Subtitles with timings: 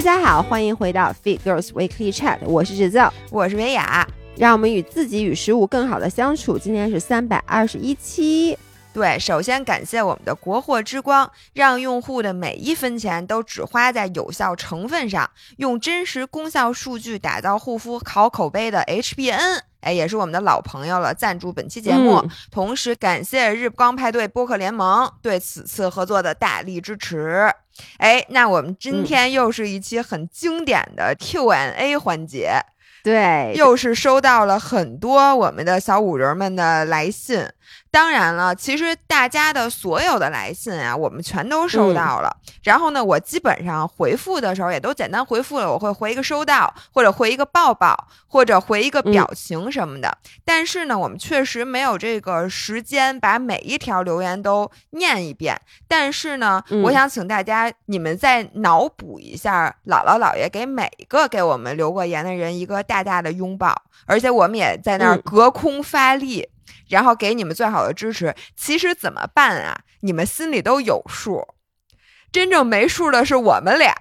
[0.00, 6.58] 大家好，欢迎回到 Fit Girls Weekly Chat，我是制造，我是维雅，让我们与自己与食物更好的相处。
[6.58, 8.56] 今天是三百二十一期。
[8.94, 22.14] 对，首先感谢我们的国货之光，让用户的每一分钱都只花在有效成分上，用真实功效数据打造护肤好口碑的 HBN，哎，也是我们的老朋友了，赞助本期节目。
[22.14, 27.52] 嗯同时感谢日光派对播客联盟对此次合作的大力支持。
[27.98, 32.60] 哎，那我们今天又是一期很经典的 Q&A 环节。
[33.02, 37.46] 对，又是收到了很多我们的小五人们的来信。
[37.90, 42.34] 当然了，其实大家的所有的来信啊，我们全都收到了。
[42.62, 50.16] 然后呢，我基本上回复的时候也都简单回复了，我会回一个收到，或者回一个抱抱，或者回一个表情什么的。
[50.44, 55.60] 但是呢，我们确实没有这个时间把每一条留言都念一遍。
[55.88, 63.74] 但是呢，嗯我想请大家，你们再脑补一下姥姥姥爷给每一个给我们留过言的人一个大大的拥抱，
[64.06, 66.48] 而且我们也在那儿嗯隔空发力，
[66.88, 68.34] 然后给你们最好的支持。
[68.56, 69.80] 其实怎么办啊？
[70.00, 71.46] 你们心里都有数，
[72.32, 73.94] 真正没数的是我们俩。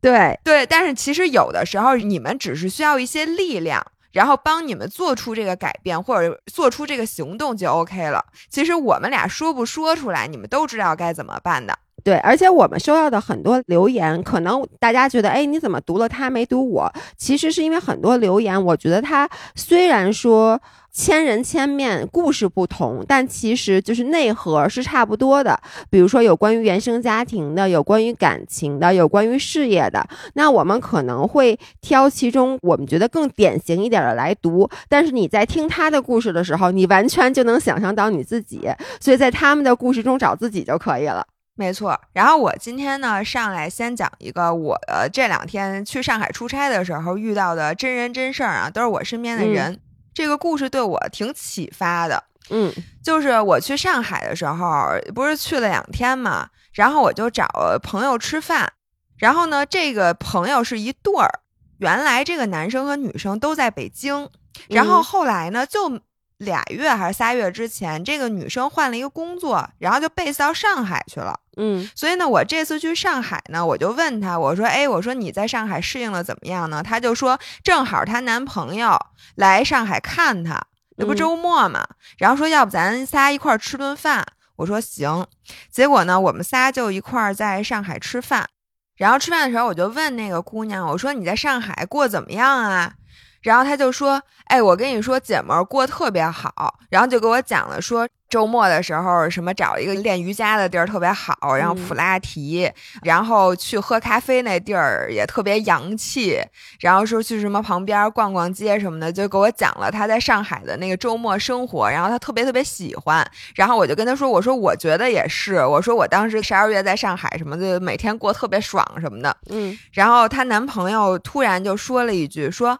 [0.00, 3.86] 对，对，但是其实有的时候你们只是需要一些力量。
[4.12, 8.24] 然后帮你们做出这个改变，或者做出这个行动就 OK 了。
[8.48, 11.76] 其实我们俩说不说出来，你们都知道该怎么办的。
[12.04, 16.92] 对，而且我们收到的很多留言，可能大家觉得，哎，你怎么读了他没读我？
[17.16, 20.60] 其实是因为很多留言，我觉得它虽然说
[20.92, 25.58] 千人千面，故事不同，但其实就是内核是差不多的。
[25.88, 34.68] 比如说有关于原生家庭的，有关于感情的，有关于事业的，那我们可能会挑其中我们觉得更典型一点的来读。
[34.90, 38.68] 但是你在听他的故事的时候，你完全就能想象到你自己，
[39.00, 41.26] 所以在他们的故事中找自己就可以了。
[41.56, 49.80] 没错，然后我今天呢上来先讲一个我呃这两天去上海出差的时候遇到的真人真事儿啊，都是我身边的人。
[50.12, 52.24] 这个故事对我挺启发的。
[52.50, 52.72] 嗯
[53.02, 57.48] 就是我去上海的时候，不是去了两天嘛，然后我就找
[57.82, 58.72] 朋友吃饭，
[59.16, 61.40] 然后呢，这个朋友是一对儿，
[61.78, 64.28] 原来这个男生和女生都在北京，
[64.68, 66.00] 然后嗯后来呢，就
[66.36, 71.40] 俩月还是仨月之前，这个女生换了一个工作，然后就 base 到上海去了。
[71.56, 76.82] 嗯所以呢，我这次去上海呢，我就问她，我说，哎，我说你在上海适应了怎么样呢？
[76.82, 78.98] 她就说，正好她男朋友
[79.36, 80.60] 来上海看她，
[80.96, 81.86] 这不嗯周末嘛，
[82.18, 84.26] 然后说要不咱仨一块儿吃顿饭，
[84.56, 85.26] 我说行。
[85.70, 88.48] 结果呢，我们仨就一块儿在上海吃饭，
[88.96, 92.94] 然后吃饭的时候我就问那个姑娘，我说你在上海过怎么样啊？
[93.42, 102.68] 然后她就说：“哎，我跟你说，姐们儿过得特别好。”然后就给我讲了说，周末的时候什么找一个练瑜伽的地儿特别好，然后普拉提，
[103.04, 106.40] 然后去喝咖啡那地儿也特别洋气，
[106.80, 113.24] 然后说去什么旁边逛逛街什么的，就给我讲了他在上海的那个周末生活，然后他特别特别喜欢。
[113.54, 122.76] 然后我就跟他说：“我说我觉得也是，我说我当时十二月在上海什么的，每天过特别爽什么的。”嗯然后她男朋友突然就说了一句说。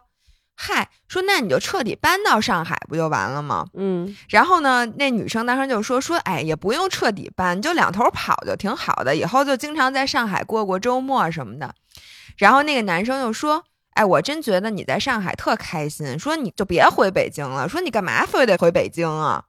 [0.57, 3.67] 嗨，说那你就彻底搬到上海不就完了吗？
[3.73, 11.75] 嗯然后呢，那女生当时就说说，哎，也不用彻底搬，你就两头跑就挺好的，以后就经常在上海过过周末什么的。
[12.37, 19.43] 然后那个男生就说，哎，我真觉得你在上海特开心，说你就别回北京了，说你干嘛非得回北京啊？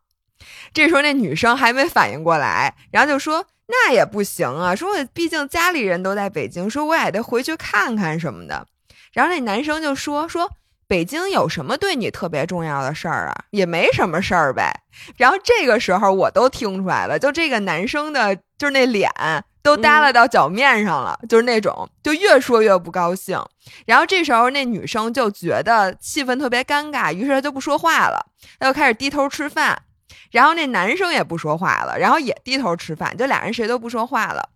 [0.75, 8.67] 这时候那女生还没反应过来，然后就说那也不行啊，说我毕竟家里人都在北京，说我也得回去看看什么的。
[9.13, 10.51] 然后那男生就说说。
[10.89, 13.35] 北京有什么对你特别重要的事儿啊？
[13.51, 14.73] 也没什么事儿呗。
[15.17, 19.11] 然后这个时候我都听出来了，就这个男生的，就是那脸
[19.63, 23.41] 都耷拉到脚面上了，就是那种，就越说越不高兴。
[23.85, 28.25] 然后这时候那女生就觉得气氛特别尴尬，于是她就不说话了，
[28.61, 29.83] 她就开始低头吃饭。
[30.31, 34.49] 然后那男生也不说话了，然后也低头吃饭，就俩人谁都不说话了。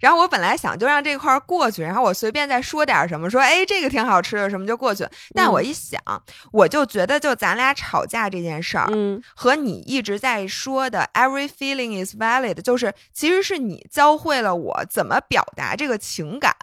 [0.00, 5.06] 然后我本来想就让这块儿过去，然后我随便再说点什么，说哎这个挺好吃的什么就过去。
[5.34, 6.00] 但我一想，
[6.52, 16.54] 我就觉得就咱俩吵架这件事儿，嗯和你一直在说的 every feeling is valid，就是其实是你教会了我怎么表达这个情感。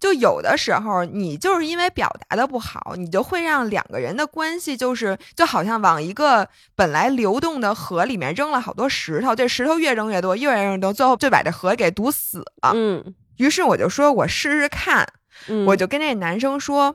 [0.00, 12.72] 就有的时候，你就是因为表达的不好，你就会让两个人的关系就是就好像往一个本来流动的河里面扔了好多石头，这石头越扔越多，越扔越多，最后就把这河给堵死了。
[12.74, 13.14] 嗯。
[13.38, 15.08] 于是我就说，我试试看，
[15.48, 16.94] 嗯，我就跟那男生说，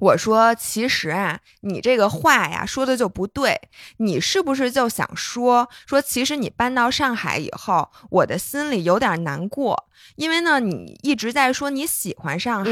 [0.00, 3.60] 我说，其实啊，你这个话呀说的就不对。
[3.98, 12.70] 你是不是就想说说，其实你搬到上海以后，我的心里有点难过，因为呢，你一直在说你喜欢上海，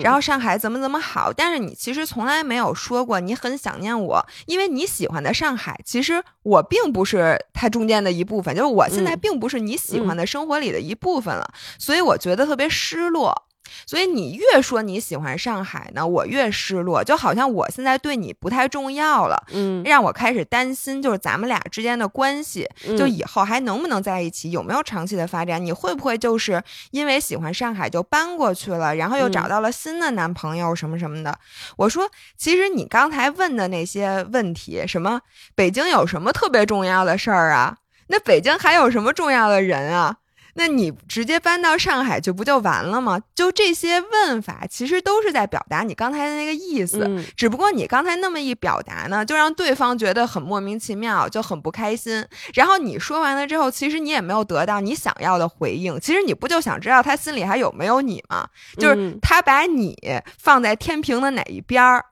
[0.00, 13.46] 然后上海怎么怎么好，但是你其实从来没有说过你很想念我，因为你喜欢的上海，其实我并不是它中间的一部分，就是我现在并不是你喜欢的生活里的一部分了，所以我觉得特别失落。
[13.86, 25.64] 所以你越说你喜欢上海呢，我越失落，就好像我现在对你不太重要了，嗯，让我开始担心，就是咱们俩之间的关系，就以后还能不能在一起，有没有长期的发展？
[25.64, 31.38] 你会不会就是因为喜欢上海就搬过去了，然后又找到了新的男朋友什么什么的？
[31.76, 35.20] 我说，其实你刚才问的那些问题，什么
[35.54, 37.76] 北京有什么特别重要的事儿啊？
[38.08, 40.16] 那北京还有什么重要的人啊？
[40.54, 43.20] 那你直接搬到上海就不就完了吗？
[43.34, 47.24] 就这些问法，其实都是在表达你刚才的那个意思。
[47.36, 52.24] 只不过你刚才那么一表达呢，就让对方觉得很莫名其妙，就很不开心。
[52.54, 55.98] 然后你说完了之后，其实你也没有得到你想要的回应。
[56.00, 58.46] 其实你不就想知道他心里还有没有你吗？
[58.78, 59.96] 就是他把你
[60.38, 62.04] 放在天平的哪一边儿。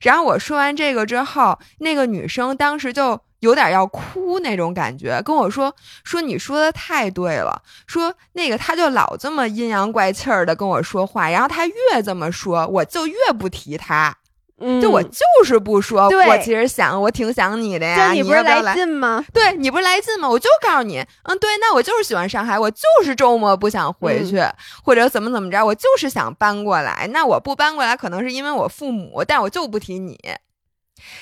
[0.00, 3.20] 然后我说完这个之后，那个女生当时就。
[3.40, 5.74] 有点要哭那种感觉，跟我说
[6.04, 14.16] 说你说的太对了，说那个他就老这么阴阳怪气儿的跟我说话，然后他越这么说，我就越不提他，
[14.82, 19.24] 就我就是不说，我其实想我挺想你的呀，你不是来劲吗？
[19.32, 20.28] 对你不是来劲吗？
[20.28, 24.42] 我就告诉你，嗯，对，那我就是喜欢上海，我就是周末不想回去，
[24.82, 27.08] 或者怎么怎么着，我就是想搬过来。
[27.12, 30.18] 那我不搬过来，可能是因为我父母，但我就不提你。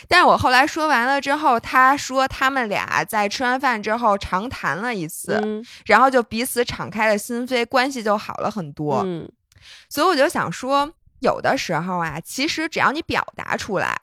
[0.09, 5.41] 但是我后来说完了之后，他说他们俩在吃完饭之后长谈了一次，
[5.87, 9.03] 然后就彼此敞开了心扉，关系就好了很多。
[9.05, 9.29] 嗯，
[9.89, 10.91] 所以我就想说，
[11.21, 13.99] 有的时候啊，其实只要你表达出来，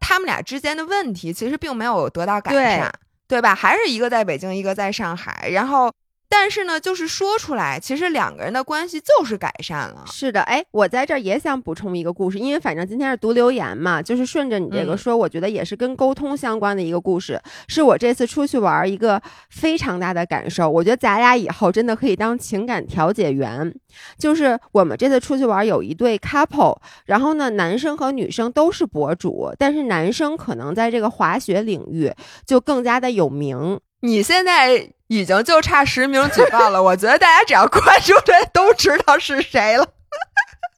[0.00, 2.92] 他们俩之间的问题其实并没有得到改善，
[3.28, 3.54] 对吧？
[3.54, 5.92] 还是一个在北京，一个在上海，然后。
[6.28, 10.04] 但是呢，就是说出来，其实两个人的关系就是改善了。
[10.06, 20.68] 是的，哎，我在这儿也想补充一个故事，因为反正今天是读留言嘛，就是顺着你这个说，我觉得也是跟沟通相关的一个故事，是我这次出去玩一个非常大的感受。
[20.68, 23.72] 我觉得咱俩以后真的可以当情感调解员。
[24.18, 32.12] 就是我们这次出去玩有一对 couple，然后呢，男生和女生都是博主，但是男生可能在这个滑雪领域
[32.44, 33.78] 就更加的有名。
[34.00, 34.90] 你现在。
[35.08, 39.86] 已经就差实名举报了， 我觉得大家只要关注这都知道是谁了。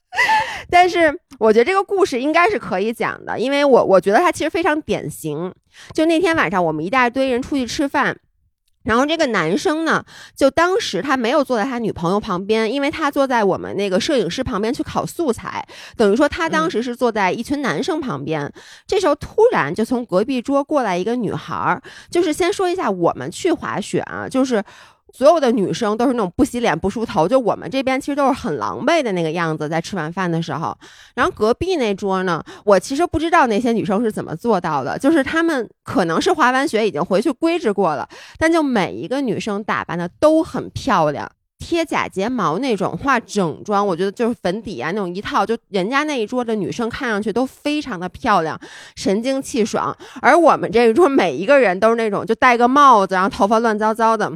[0.71, 5.55] 但是我觉得这个故事应该是可以讲的，因为我我觉得它其实非常典型。
[5.93, 8.17] 就那天晚上，我们一大堆人出去吃饭。
[8.87, 10.03] 然后这个男生呢，
[10.35, 15.67] 就当时他没有坐在他女朋友旁边，因为他坐在我们那个摄影师旁边去考素材，
[15.97, 18.51] 等于说他当时是坐在一群男生旁边。
[18.87, 24.65] 这时候突然就从隔壁桌过来一个女孩儿，就是先说一下，我们去滑雪啊，就是。
[25.17, 30.77] 所有的女生都是那种不洗脸不梳头，就我们这边其实都是很狼狈的那个样子，在吃完饭的时候。
[31.15, 41.27] 然后隔壁那桌呢，我其实不知道那些女生是怎么做到的，就是她们可能是滑完雪已经回去规制过了，但就每一个女生打扮的都很漂亮，
[41.59, 48.61] 贴假睫毛那种，化整妆，我觉得就是粉底啊那种一套，就人家那一桌的女生看上去都非常的漂亮，
[48.97, 54.31] 神清气爽，而我们这一桌每一个人都是那种就戴个帽子，然后头发乱糟糟的。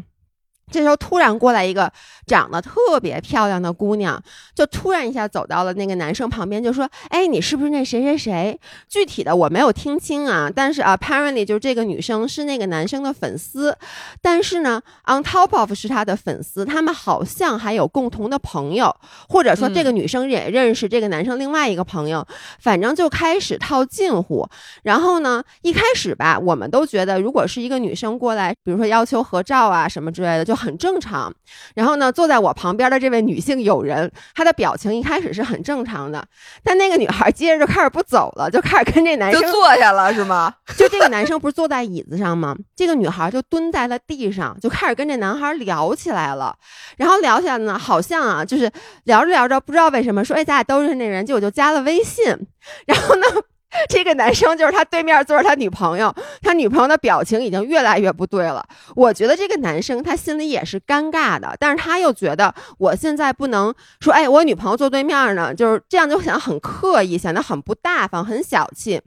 [0.70, 1.90] 这时候突然过来一个
[2.26, 4.22] 长得特别漂亮的姑娘，
[4.54, 13.76] 就突然一下走到了那个男生旁边，就说：“哎，你是不是那谁谁谁？”具体的我没有听清啊，但是 apparently 就是这个女生是那个男生的粉丝，
[14.22, 18.94] 但是呢，on top of 是他的粉丝，他们好像还有共同的朋友，
[19.28, 22.24] 或者说这个女生也认识这个男生另外一个朋友，
[22.60, 24.48] 反正就开始套近乎。
[24.84, 30.59] 然后呢，一开始吧，我们都觉得如果是一个女生过来，比如说要求合照啊什么之类的，就。
[30.60, 31.32] 很正常，
[31.74, 36.22] 然后呢，坐在我旁边的这位女性友人，她的表情一开始是很正常的，
[36.62, 40.54] 但那个女孩接着就开始不走了，就开始跟这男生坐下了，是吗？
[40.76, 42.54] 就这个男生不是坐在椅子上吗？
[42.76, 46.54] 这个女孩就蹲在了地上，就开始跟这男孩聊起来了。
[46.98, 48.70] 然后聊起来呢，好像啊，就是
[49.04, 52.26] 聊着聊着，不知道为什么说，哎，咱俩都认识那人，结果就加了微信。
[52.86, 53.22] 然后呢？
[53.88, 56.12] 这个男生就是他对面坐着他女朋友，
[56.42, 58.66] 他女朋友的表情已经越来越不对了。
[58.96, 69.00] 我觉得这个男生他心里也是尴尬的，但是他又觉得我现在不能说，哎，我女朋友坐对面呢，就是这样就显得很刻意，显得很不大方，很小气。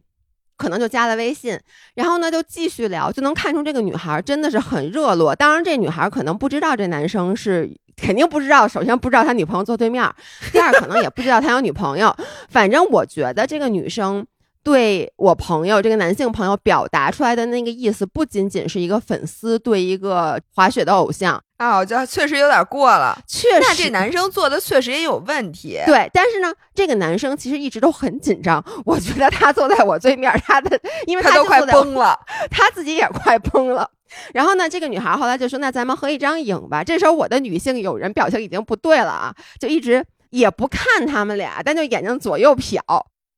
[0.55, 1.59] 可能就加了微信，
[1.95, 5.35] 然后呢就继续聊，就能看出这个女孩真的是很热络。
[5.35, 10.09] 当然，这女孩可能不知道这男生是肯定不知道，首先不知道他女朋友坐对面，
[10.53, 12.15] 第二可能也不知道他有女朋友。
[12.49, 14.25] 反正我觉得这个女生。
[14.63, 23.17] 对我朋友这个男性朋友表达出来的那个意思，不仅仅是一个粉丝对一个滑雪的偶像啊，我觉得确实有点过了。
[23.27, 25.79] 确实，那这男生做的确实也有问题。
[25.85, 28.63] 对，但是呢，这个男生其实一直都很紧张。
[28.85, 32.17] 我觉得他坐在我对面，他的因为他都快崩了，
[32.49, 33.89] 他自己也快崩了。
[34.33, 42.79] 然后呢，这个女孩后来就说：“那咱们合一张影吧。”这时候我的女性友人表情已经不对了啊，就一直也不看他们俩，但就眼睛左右瞟。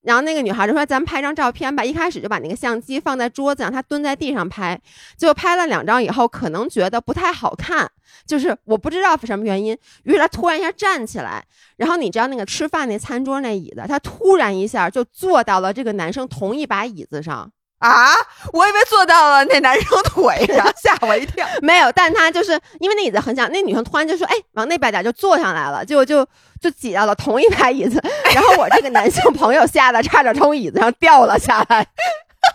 [0.06, 4.80] 然后那个女孩就说：“咱们拍张照片吧。”一开始就把那个相机放在桌子上，她蹲在地上拍。
[5.18, 7.90] 结果拍了两张以后，可能觉得不太好看，
[8.28, 9.76] 就是我不知道什么原因。
[10.04, 11.44] 于是她突然一下站起来，
[11.78, 17.52] 然后你知道那个吃饭那餐桌那椅子，她突然一下就坐到了这个男生同一把椅子上。
[17.80, 18.14] 啊！
[18.54, 21.46] 我以为坐到了那男生腿上， 吓我一跳。
[21.62, 26.26] 没有，但他就是因为那椅子很小，那女生突然就说：“哎，往那边点，就坐上来了。”结果就
[26.62, 28.02] 就挤到了同一排椅子，
[28.34, 31.88] 然后我这个男性朋友吓得差点从椅子上掉了下来，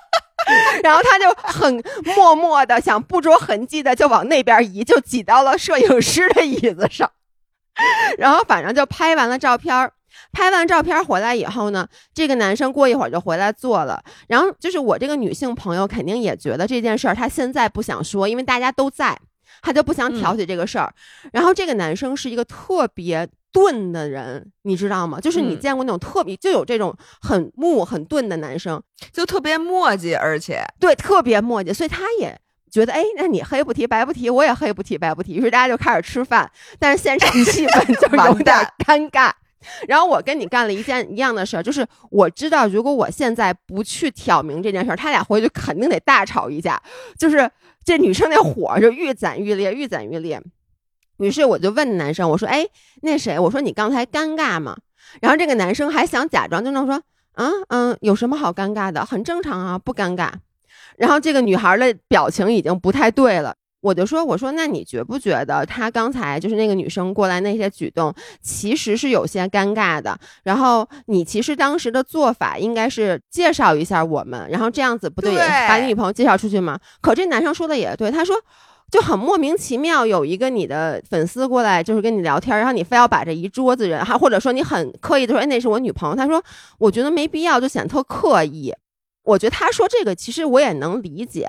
[0.82, 1.82] 然后他就很
[2.16, 7.10] 默默的想不着痕迹的就往那边移，就挤到了摄影师的椅子上，
[8.18, 9.92] 然后反正就拍完了照片儿。
[10.32, 14.02] 拍完照片回来以后呢，这个男生过一会儿就回来坐了。
[14.28, 19.16] 然后就是我这个女性朋友肯定也觉得这件事儿，她现在不想说，因为大家都在，
[19.62, 20.92] 她就不想挑起这个事儿。
[21.32, 25.20] 然后这个男生是一个特别钝的人，你知道吗？
[25.20, 32.38] 就是你见过那种特别就有这种很木很钝的男生，就特别磨叽，而且对特别磨叽，所以他也
[32.70, 35.34] 觉得，哎，那你黑不提白不提，我也黑不提白不提。
[35.34, 39.32] 于是大家就开始吃饭，但是现场 气氛就有点尴尬。
[39.86, 46.80] 然后我跟你干了一件一样的事儿，就是我知道，如果我现在不去挑明这件事儿，他俩回去肯定得大吵一架。
[47.18, 47.50] 就是
[47.84, 50.40] 这女生那火就愈攒愈烈，愈攒愈烈。
[51.20, 52.66] 于是我就问男生，我说：“哎，
[53.02, 53.38] 那谁？
[53.38, 54.76] 我说你刚才尴尬吗？”
[55.22, 57.02] 然后这个男生还想假装，就那么说
[57.34, 59.04] ：“啊嗯，有什么好尴尬的？
[59.04, 60.30] 很正常啊，不尴尬。”
[60.98, 63.54] 然后这个女孩的表情已经不太对了。
[63.82, 70.18] 我就说，我说，那你觉不觉得她刚才就是那个女生过来那些举动，其实是有些尴尬的？
[70.42, 75.34] 然后你其实当时的做法应该是介绍一下我们，然后这样子不对，
[75.66, 76.78] 把你女朋友介绍出去吗？
[77.00, 78.36] 可这男生说的也对，他说
[78.90, 86.16] 就很莫名其妙，有一个你的粉丝过来就是跟你聊天，然后你非要把这一桌子人，还或者说你很刻意的说，哎，那是我女朋友。
[86.16, 86.42] 他说，
[86.78, 88.74] 我觉得没必要，就显得特刻意。
[89.22, 91.48] 我觉得他说这个其实我也能理解。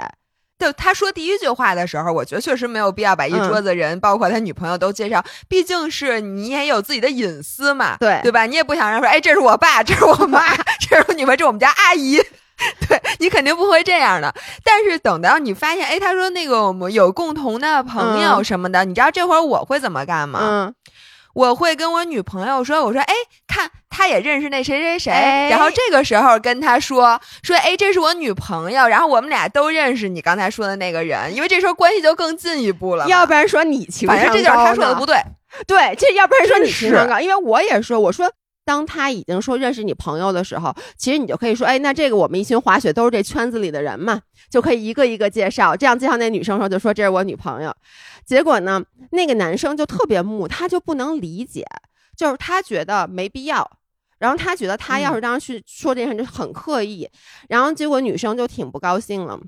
[0.59, 8.45] 就他说第一句话的时候，我觉得确实没有必要把一桌子人，包括他女朋友都介绍，毕竟是你也有自己的隐私嘛，对对吧？
[8.45, 12.19] 你也不想让说，哎，这是我爸，这是我妈， 这是我女朋友，这是我们家阿姨，
[12.87, 14.33] 对你肯定不会这样的。
[14.63, 20.39] 但是等到你发现，哎，他说那个我们有共同的朋友什么的，你知道这会儿我会怎么干吗？
[20.41, 20.75] 嗯。
[21.33, 23.13] 我会跟我女朋友说：“我说，哎，
[23.47, 25.47] 看，他也认识那谁谁谁。
[25.49, 28.85] 然后这个时候跟他说说，哎，这是我女朋友。
[28.85, 33.07] 然后我们俩都认识你刚才说的那个人，因为这时候关系就更进一步了。
[33.07, 35.15] 要不然说你情商高，反正这就是他说的不对。
[35.65, 38.29] 对，这要不然说你情商高，因为我也说，我说。”
[38.63, 45.75] 当他已经说认识你朋友的时候，其实你就可以说，哎，那这个我们一群滑雪都是这圈子里的人嘛，就可以一个一个介绍。
[45.75, 47.75] 这样介绍那女生时候就说这是我女朋友。
[48.23, 51.65] 结果呢，那个男生就特别木，他就不能理解，
[52.15, 53.69] 就是他觉得没必要，
[54.19, 57.09] 然后他觉得他要是当时去说这件事就很刻意，
[57.49, 59.39] 然后结果女生就挺不高兴了，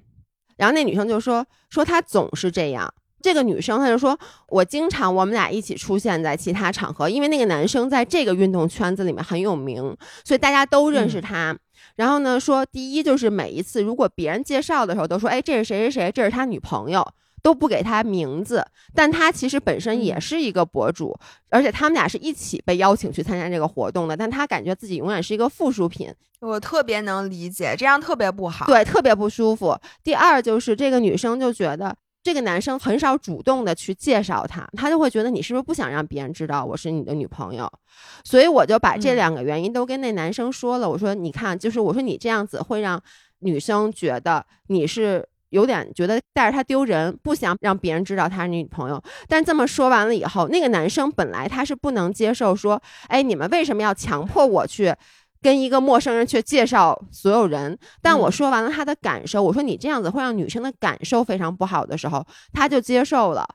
[0.57, 2.91] 然后那女生就说说他总是这样。
[3.23, 11.57] 这个女生，她就说：“我经常我们俩一起出现在其他场合，因为那个男生在这个运动圈子里面很有名，所以大家都认识他。
[11.95, 17.07] 然后呢，说第一就是每一次如果别人介绍的时候，都说：‘哎，这是谁谁谁，这是他女朋友’，
[17.41, 18.65] 都不给他名字。
[18.93, 21.17] 但他其实本身也是一个博主，
[21.49, 24.17] 而且他们俩是一起被邀请去参加这个活动的。
[24.17, 26.13] 但他感觉自己永远是一个附属品。
[26.41, 29.79] 我特别能理解，这样特别不好，对，特别不舒服。
[30.03, 37.69] 第二就是这个女生就觉得。”这个男生很少主动的去介绍他，他就会觉得你是不是不想让别人知道我是你的女朋友？
[38.23, 40.89] 所以我就把这两个原因都跟那男生说了。
[40.89, 43.01] 我说，你看，就是我说你这样子会让
[43.39, 49.03] 女生觉得你是有点觉得带着他丢人，不想让别人知道他是女朋友。
[49.27, 54.95] 但这么说完了以后，那个男生本来他是不能接受说，哎，你们为什么要强迫我去？
[55.43, 63.45] 跟一个陌生人去介绍所有人，但我说完了他的感受，我说你这样子会让女生的感受非常不好的时候，他就接受了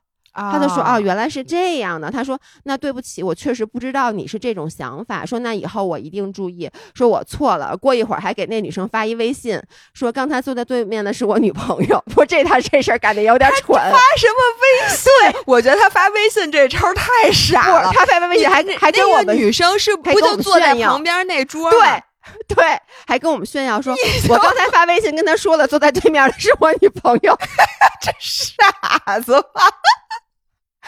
[0.52, 2.10] 他就说啊哦，原来是这样的。
[2.10, 5.26] 他说那对不起，我确实不知道你是这种想法。
[5.26, 6.70] 说那以后我一定注意。
[6.94, 7.76] 说我错了。
[7.76, 9.60] 过一会儿还给那女生发一微信，
[9.94, 12.02] 说刚才坐在对面的是我女朋友。
[12.14, 13.74] 不，这他这事儿干的有点蠢。
[13.76, 15.12] 发什么微信？
[15.32, 17.90] 对，我觉得他发微信这招太傻了。
[17.92, 21.80] 他发微信还还跟那个我们女生是不就坐在旁边那桌对？
[22.46, 23.94] 对，还跟我们炫耀说，
[24.28, 27.34] 我刚才发微信跟他说了，坐在对面的是我女朋友。
[28.02, 29.62] 这傻子吧？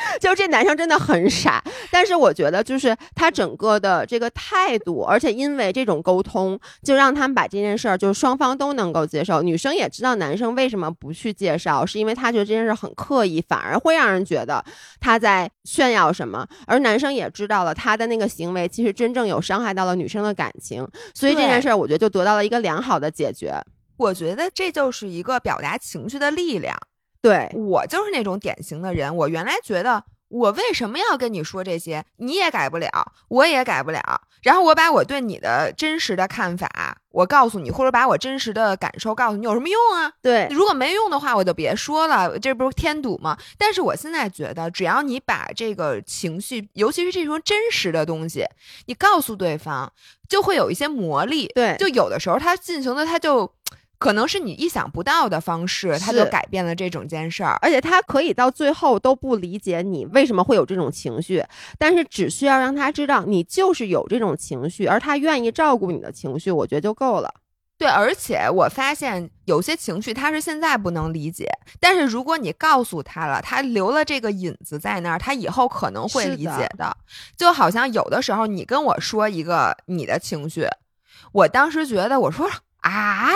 [0.21, 9.43] 就这男生真的很傻，但是我觉得就是他整个的这个态度，而且因为这种沟通，就让他们把这件事儿，就是双方都能够接受。
[9.43, 14.65] 女生也知道男生为什么不去介绍，是因为他觉得这件事很刻意，反而会让人觉得
[15.01, 16.47] 他在炫耀什么。
[16.67, 23.55] 而男生也知道了他的那个行为其实真正有伤害到了女生的感情，所以这件事儿我觉得就得到了一个良好的解决。
[23.97, 26.77] 我觉得这就是一个表达情绪的力量。
[27.23, 29.15] 对，我就是那种典型的人。
[29.15, 32.05] 我原来觉得，我为什么要跟你说这些？
[32.17, 34.23] 你也改不了，我也改不了。
[34.43, 40.11] 然后我把我对你的真实的看法，我告诉你，或者把我真实的感受告诉你，有什么用啊？
[40.23, 43.37] 对，如果没用的话，我就别说了，这不是添堵吗？
[43.59, 48.47] 但是我现在觉得，只要你把这个情绪，尤其是这种真实的东西，
[48.87, 49.93] 你告诉对方，
[50.27, 51.47] 就会有一些魔力。
[51.55, 53.53] 对就有的时候他进行的，他就
[54.01, 57.59] 可能是你意想不到的方式，他就改变了这整件事儿。
[57.61, 61.45] 而且他可以到最后都不理解你为什么会有这种情绪，
[61.79, 67.31] 但是只需要让他知道你就是有这种情绪，而他愿意照顾你的情绪，我觉得就够了。
[67.77, 71.47] 对，而且我发现有些情绪他是现在不能理解，
[71.79, 76.97] 但是如果你告诉他了，他留了这个引子在那儿，他以后可能会理解的。
[77.37, 80.67] 就好像有的时候你跟我说一个你的情绪，
[81.33, 83.29] 我当时觉得我说啊。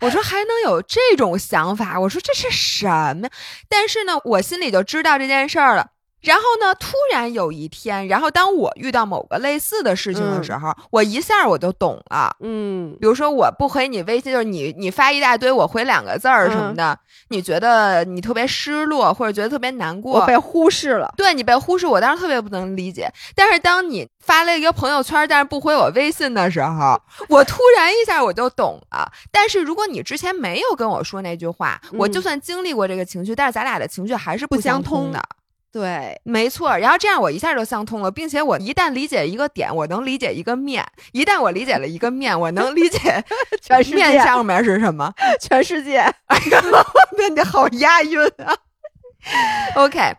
[0.00, 2.86] 我说还能有这种想法，我说这是什
[3.16, 3.28] 么？
[3.68, 5.90] 但是呢，我心里就知道这件事儿了。
[6.20, 12.34] 然后呢，突然有一天，然后当我遇到某个类似的事情的时候，我一下我就懂了。
[12.40, 16.98] 嗯，比如说我不回你微信，就是你你发一大堆，我回两个字儿什么的，
[17.28, 21.12] 你觉得你特别失落，或者觉得特别难过，我被忽视了。
[21.16, 23.08] 对你被忽视，我当时特别不能理解。
[23.36, 29.10] 但是当你发了一个朋友圈，但是不回我微信的时候，我突然一下我就懂了。
[29.30, 35.22] 但是如果你之前没有跟我说那句话，嗯我就算经历过这个情绪，但是咱俩的情绪还是不相相通的。
[35.70, 43.22] 对，没错，然后这样我一下就相通了，并且我一旦理解一个点，我能理解一个面；一旦我理解了一个面，我能理解
[43.60, 45.12] 全世界面上面是什么。
[45.38, 45.98] 全世界。
[45.98, 46.62] 哎呀，
[47.16, 48.56] 变得好押韵啊
[49.74, 50.14] ！OK，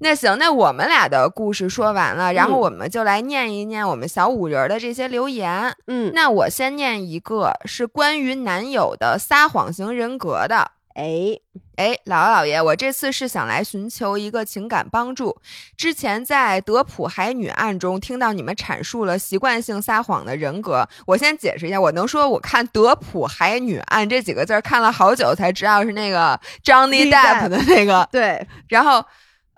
[0.00, 5.72] 那行，那我们俩的故事说完了，然后嗯我们就来念一念我们小五人儿的这些留言。
[5.86, 10.72] 嗯，那我先念一个，是关于男友的撒谎型人格的。
[10.98, 11.38] 哎，
[11.76, 15.40] 哎，姥姥姥爷，我这次是想来寻求一个情感帮助。
[15.76, 29.04] 之前在德普海女案中听到你们阐述了习惯性撒谎的人格，我先解释一下，我能说我看德普海女案这几个字儿看了好久才知道是那个 Johnny Depp 的那个，对，然后。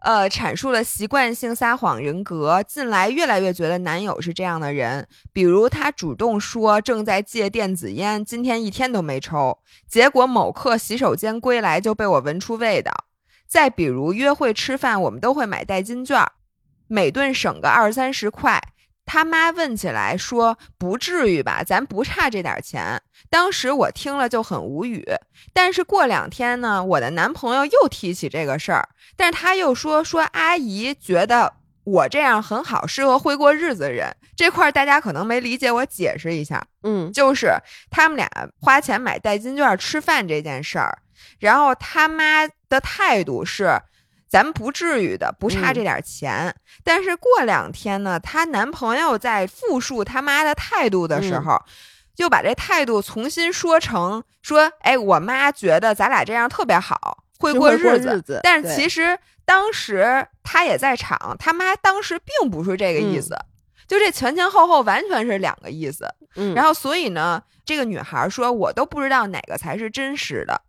[0.01, 2.63] 呃，阐述了习惯性撒谎人格。
[2.63, 12.93] 近来越来越觉得男友是这样的人，比如他主动说正在戒电子烟，今天一天都没抽，结果某刻洗手间归来就被我闻出味道。
[13.47, 16.25] 再比如约会吃饭，我们都会买代金券，
[16.87, 18.63] 每顿省个二三十块。
[19.13, 25.05] 他妈问起来说：“不至于吧，咱不差这点钱。”当时我听了就很无语。
[25.53, 34.15] 但是过两天呢，我的男朋友又提起这个事儿，但是他又说说阿姨觉得我这样很好，适合会过日子的人。
[34.37, 36.65] 这块儿大家可能没理解，我解释一下。
[36.85, 37.53] 嗯，就是
[37.91, 40.97] 他们俩花钱买代金券吃饭这件事儿，
[41.41, 43.77] 然后他妈的态度是，
[44.31, 46.55] 咱不至于的，不差这点钱。
[46.85, 51.61] 但是过两天呢，她男朋友在复述他妈的态度的时候，
[52.15, 58.15] 就把这态度重新说成说，哎，我妈觉得咱俩这样特别好，会过日子。
[58.17, 63.37] 日子但是其实当时他也在场，他妈当时并不是这个意思。
[63.89, 70.63] 就这前前后后完全是两个意思，嗯，然后所以呢，这个女孩说，我都不知道哪个才是真实的。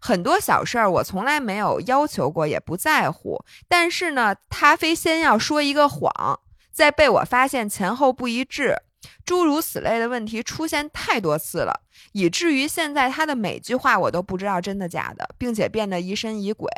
[0.00, 3.44] 很多小事儿我从来没有要求过，也不在乎。
[3.68, 6.40] 但是呢，他非先要说一个谎，
[6.72, 8.76] 再被我发现前后不一致，
[9.24, 11.82] 诸如此类的问题出现太多次了，
[12.12, 16.68] 以至于现在他的每句话我都不知道真的假的，并且变得疑神疑鬼。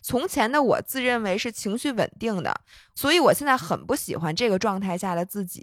[0.00, 2.54] 从前的我自认为是情绪稳定的，
[2.94, 5.62] 所以我现在很不喜欢这个状态下的自己。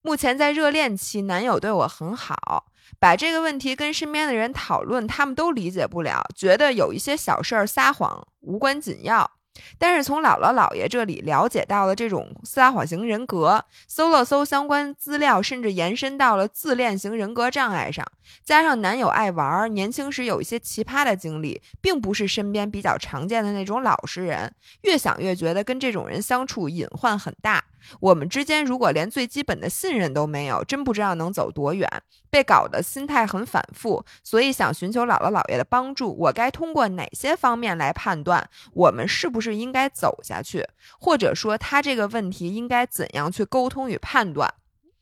[0.00, 2.66] 目前在热恋期，男友对我很好，
[3.04, 9.30] 把这个问题跟身边的人讨论，他们都理解不了，觉得有一些小事儿撒谎无关紧要。
[9.76, 18.02] 但是从姥姥姥爷这里了解到了这种撒谎型人格，搜了搜相关资料，甚至延伸到了自恋型人格障碍上。
[18.42, 24.50] 加上男友爱玩，年轻时有一些奇葩的经历，并不是身边比较常见的那种老实人。
[24.80, 27.62] 越想越觉得跟这种人相处隐患很大。
[28.00, 31.88] 我们之间如果连最基本的信任都没有，真不知道能走多远。
[32.30, 36.12] 被搞得心态很反复，所以想寻求姥姥姥爷的帮助。
[36.18, 40.66] 我该通过哪些方面来判断我们是不是应该走下去，
[40.98, 44.52] 或者说他这个问题应该怎样去沟通与判断？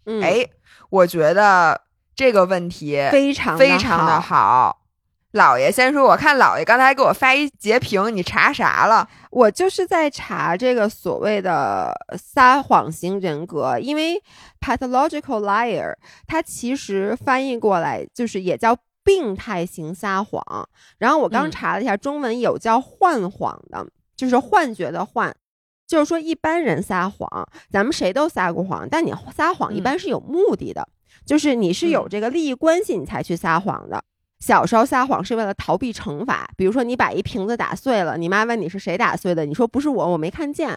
[0.05, 0.47] 嗯，哎，
[0.91, 4.82] 我觉得这个问题非常非常的好。
[5.33, 9.09] 姥爷先说，我看姥爷刚才给我发一截屏，你查啥了？
[9.31, 14.23] 我就是在查这个所谓的撒谎型人格，因为
[14.61, 15.95] pathological liar
[16.27, 20.69] 它其实翻译过来就是也叫病态型撒谎。
[20.99, 25.35] 然后我刚嗯查了一下，中文有叫幻谎的，就是幻觉的幻。
[25.89, 27.29] 就是说，一般人撒谎，
[27.71, 30.87] 咱们谁都撒过谎，但你撒谎一嗯般是有目的的，
[31.25, 34.05] 就是你是有嗯这个利益关系，你才去撒谎的。
[34.45, 40.77] 小时候撒谎是为了逃避惩罚，比如说你把一瓶子打碎了，你妈问你是谁打碎的，你说不是我，我没看见。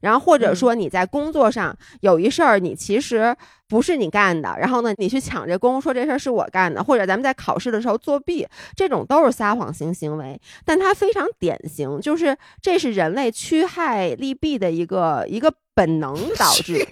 [0.00, 3.36] 然后或者嗯说你在工作上有一事儿，你其实
[3.68, 8.46] 不是你干的，然后呢你去抢这功，说这事儿是我干的，或者咱们在考试的时候作弊，
[8.76, 10.40] 这种都是撒谎型行为。
[10.64, 16.86] 但它非常典型，就是这是人类趋害利弊的一个一个本能 导致。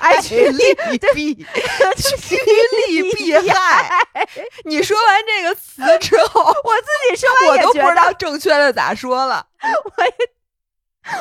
[0.00, 0.62] 哎趋 利
[1.14, 1.34] 弊，
[1.96, 2.36] 趋
[2.90, 4.06] 利避害。
[4.66, 9.46] 你说完这个词之后，我自己说我都不知道正确的咋说了。
[9.96, 10.10] 我也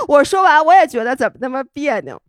[0.08, 2.22] 我说完我也觉得怎么那么别扭。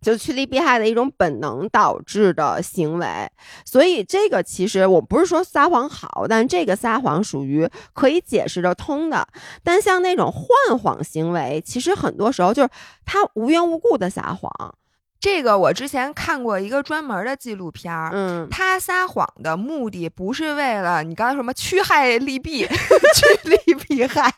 [0.00, 3.28] 就趋利避害的一种本能导致的行为，
[3.64, 9.26] 所以这个其实我不是说撒谎好，但这个撒谎属于可以解释得通的。
[9.62, 12.68] 但像那种换谎行为，其实很多时候就是
[13.04, 14.74] 他无缘无故的撒谎。
[15.20, 24.32] 这个我之前看过一个专门的纪录片儿，嗯，他撒谎的目的不是为了你刚才说什么趋害利弊、 趋利避害，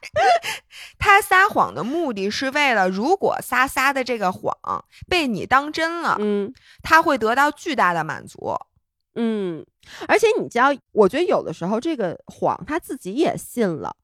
[0.99, 4.53] 他撒谎的目的是为了，如果撒撒的这个谎
[5.09, 8.57] 被你当真了，嗯他会得到巨大的满足。
[9.15, 9.65] 嗯，
[10.09, 13.95] 而且你知道，我觉得有的时候这个谎他自己也信了。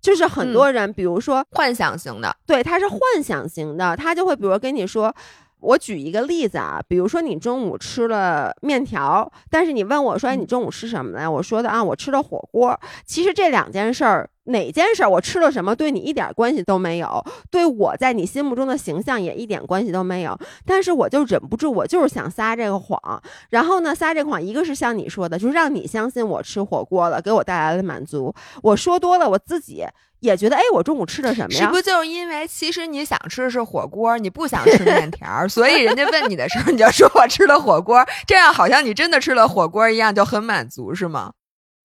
[0.00, 5.14] 就是很多人，比如说幻想型的，对，他是幻想型的，他就会比如跟你说，
[5.62, 11.30] 我举一个例子啊，比如说你中午吃了面条，但是你问我说，哎，你中午吃什么呢？
[11.30, 12.78] 我说的啊，我吃了火锅。
[13.06, 20.36] 其实这两件事儿，哪件事儿我吃了什么，对你一点关系都没有，对我在你心目中的形象也一点关系都没有。
[20.66, 23.22] 但是我就忍不住，我就是想撒这个谎。
[23.50, 28.34] 然后呢，撒这个谎，一个是像你说的，就是让你相信我吃火锅了，给我带来了满足。
[28.62, 29.84] 我说多了，我自己
[30.22, 31.60] 也觉得，哎，我中午吃的什么呀？
[31.60, 41.32] 是不就是因为其实你想吃的是火锅，你不想吃面条， 所以人家问你的时候，你就说我吃了火锅，这样好像你真的吃了火锅一样，就很满足，是吗？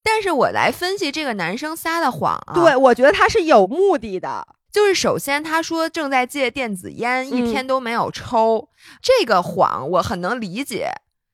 [0.03, 4.47] 但是我来分析这个男生撒的谎啊，对，，我觉得他是有目的的。
[4.71, 8.69] 就是首先他说正在戒电子烟，一嗯天都没有抽，
[9.01, 10.91] 这个谎我很能理解，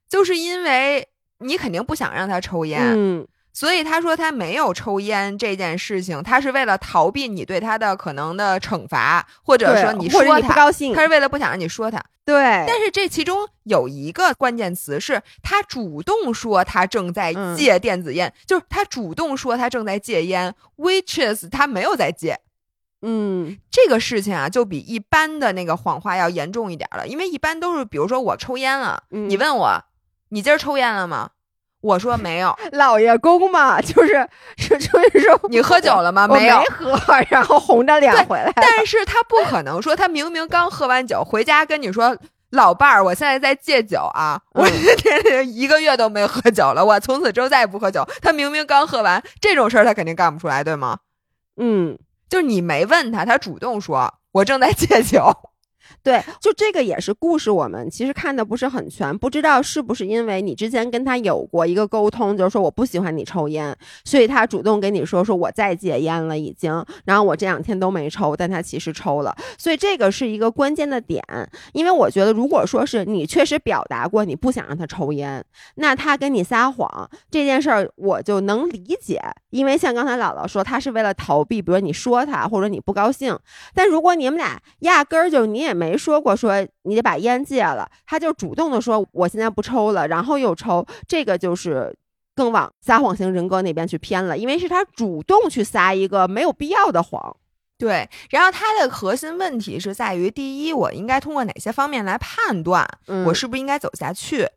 [0.10, 1.08] 就是因为
[1.40, 12.04] 你肯定不想让他抽烟，嗯，所以他说他没有抽烟这件事情，他是为了逃避你对他的可能的惩罚，或者说你说他，高兴他，是为了不想让你说他。
[12.26, 12.36] 对，
[12.68, 22.40] 但是这其中有一个关键词是他主动说他正在嗯戒电子烟，就是他主动说他正在戒烟，which is 他没有在戒。
[23.06, 29.84] 嗯这个事情啊，就比一般的那个谎话要严重一点了，因为一般都是，比如说我抽烟了，嗯你问我
[30.30, 31.32] 你今儿抽烟了吗？
[31.84, 32.58] 我说没有。
[32.72, 36.28] 老爷公嘛，就是是就是说你喝酒了吗？
[36.28, 36.64] 没有。
[36.72, 36.98] 喝，
[37.30, 38.52] 然后红着脸回来。
[38.56, 42.18] 但是他不可能说他明明刚喝完酒回家跟你说。
[42.54, 44.40] 老伴儿，我现在在戒酒啊！
[44.52, 48.08] 我这天天 一个月都没喝酒了，我从此之后再也不喝酒。
[48.22, 51.00] 他明明刚喝完，这种事儿他肯定干不出来，对吗？
[51.58, 51.98] 嗯，
[52.30, 55.36] 就是你没问他，他主动说我正在戒酒。
[56.02, 71.24] 对，就这个也是故事，我们其实看的不是很全，不知道是不是因为你之前跟他有过一个沟通，就是说我不喜欢你抽烟，所以他主动跟你说说我在戒烟了已经，然后我这两天都没抽，但他其实抽了，所以这个是一个关键的点，
[71.74, 75.44] 因为我觉得如果说是你确实表达过你不想让他抽烟，
[75.76, 83.38] 那他跟你撒谎这件事儿我就能理解，因为像刚才姥姥说，他是为了逃避，比如你说他或者你不高兴，
[83.74, 91.96] 但如果你们俩压根儿就你也没说过说你得把烟戒了，他就主动的说我现在不抽了，然后又抽，这个就是
[92.36, 97.38] 更往撒谎型人格那边去偏了，因为是他主动去撒一个没有必要的谎。
[97.78, 104.48] 对，然后他的核心问题是在于：第一，我应该通过哪些方面来判断嗯我是不是应该走下去？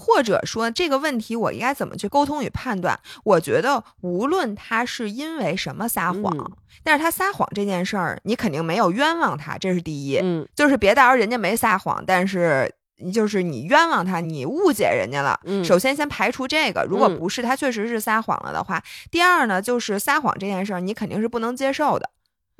[0.00, 2.98] 或者说这个问题我应该怎么去沟通与判断？
[3.22, 6.50] 我觉得无论他是因为什么撒谎，嗯
[6.82, 10.18] 但是他撒谎这件事儿，你肯定没有冤枉他，这是第一。
[10.22, 12.72] 嗯就是别到时候人家没撒谎，但是
[13.12, 15.38] 就是你冤枉他，你误解人家了。
[15.44, 22.08] 嗯首先先排除这个，如果嗯不是他确实是撒谎了的话，第二呢，就是撒谎这件事儿，你肯定是不能接受的。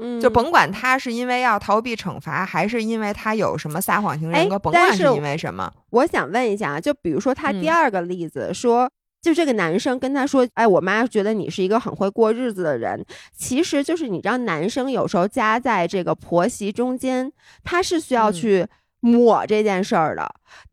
[0.01, 8.91] 嗯，就甭管他是因为要逃避惩罚，还是因为他有什么撒谎型人格，哎甭管是因为什么，我想问一下啊，就比如说他第嗯二个例子说。
[9.23, 13.05] 就这个男生跟他说：“哎，我妈觉得你是一个很会过日子的人。”
[13.37, 17.31] 其实就是你知道，男生有时候夹在这个婆媳中间，
[17.63, 18.67] 他是需要嗯去
[19.01, 20.27] 抹这件事儿的。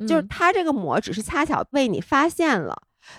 [0.08, 2.74] 就是嗯他这个抹只是恰巧被你发现了。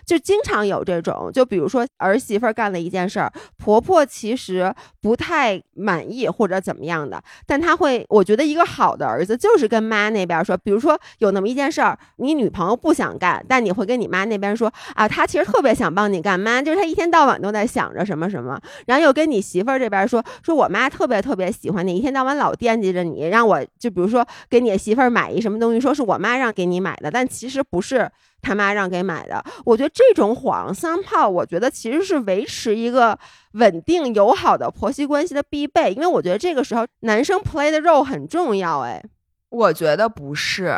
[0.05, 29.45] 就经常有这种，就比如说儿媳妇干了一件事儿，婆婆其实不太满意或者怎么样的，但她会，我觉得一个好的儿子就是跟妈那边说，比如说有那么一件事儿，你女朋友不想干，但你会跟你妈那边说啊，她其实特别想帮你干，妈就是她一天到晚都在想着什么什么，然后又跟你媳妇儿这边说，说我妈特别特别喜欢你，一天到晚老惦记着你，让我就比如说给你媳妇儿买一什么东西，说是我妈让给你买的，但其实不是他妈让给买的。
[29.65, 33.19] 我觉得这种谎三炮，我觉得其实是维持一个
[33.53, 38.81] 稳定友好的婆媳关系的必备，因为我觉得这个时候男生 play 的 role 很重要。
[38.81, 39.03] 哎，
[39.51, 40.73] 我觉得不是，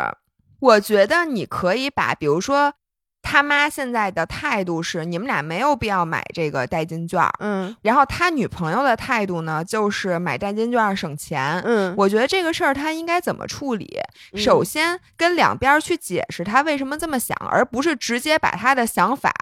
[0.61, 2.75] 我觉得你可以把，比如说
[3.23, 11.61] 他妈现在的态度是，你们俩没有必要买这个代金券儿，嗯然后他女朋友的态度呢，就是买代金券儿省钱。
[11.65, 13.99] 嗯，我觉得这个事儿他应该怎么处理？
[14.33, 19.33] 嗯首先跟两边去解释他为什么这么想，而不是直接把他的想法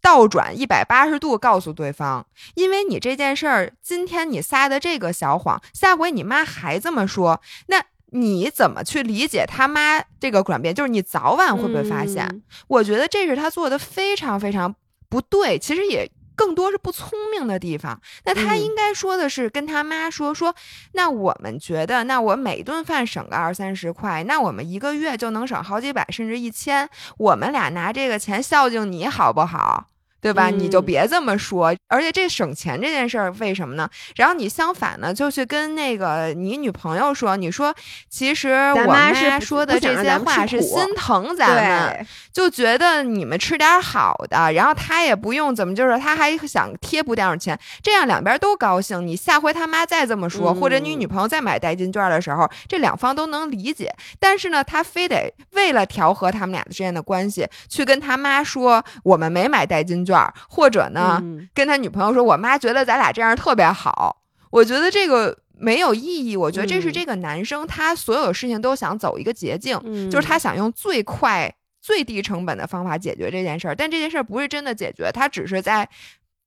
[0.00, 2.26] 倒转一百八十度告诉对方。
[2.54, 7.82] 因为你这件事儿，今天你撒的这个小谎，下回你妈还这么说，那
[8.16, 10.74] 你怎么去理解他妈这个转变？
[10.74, 12.26] 就是你早晚会不会发现？
[12.26, 14.74] 嗯我觉得这是他做的非常非常
[15.08, 18.00] 不对，其实也更多是不聪明的地方。
[18.24, 20.54] 那他嗯应该说的是跟他妈说说，
[20.92, 29.88] 那我们觉得，那我每顿饭省个二三十块，那我们一个月就能省好几百甚至一千，我们俩拿这个钱孝敬你好不好？
[30.26, 30.50] 对吧？
[30.50, 33.88] 你就嗯别这么说，而且这省钱这件事儿为什么呢？
[34.16, 37.72] 然后你相反呢，就去跟那个你女朋友说，你说
[38.10, 49.06] 其实我妈说的这些话是心疼咱们，对，就觉得你们吃点好的，然后她也不用怎么，就是她还想贴补点儿钱，这样两边都高兴。
[49.06, 53.94] 你下回他妈再这么说，或者你嗯女朋友再买代金券的时候，这两方都能理解。
[54.18, 60.15] 但是呢，他非得为了调和他们俩之间的关系，去跟他妈说我们没买代金券，
[60.48, 64.22] 或者呢，嗯跟他女朋友说，我妈觉得咱俩这样特别好。
[64.50, 66.36] 我觉得这个没有意义。
[66.36, 75.88] 我觉得这是嗯这个男生他所有事情都想走一个捷径，嗯就是他想用最快、最低成本的方法解决这件事儿，但这件事儿不是真的解决，他只是在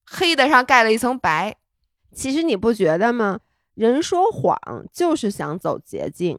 [0.05, 1.55] 黑的上盖了一层白。
[2.13, 3.39] 其实你不觉得吗？
[3.75, 4.57] 人说谎
[4.91, 6.37] 就是想走捷径。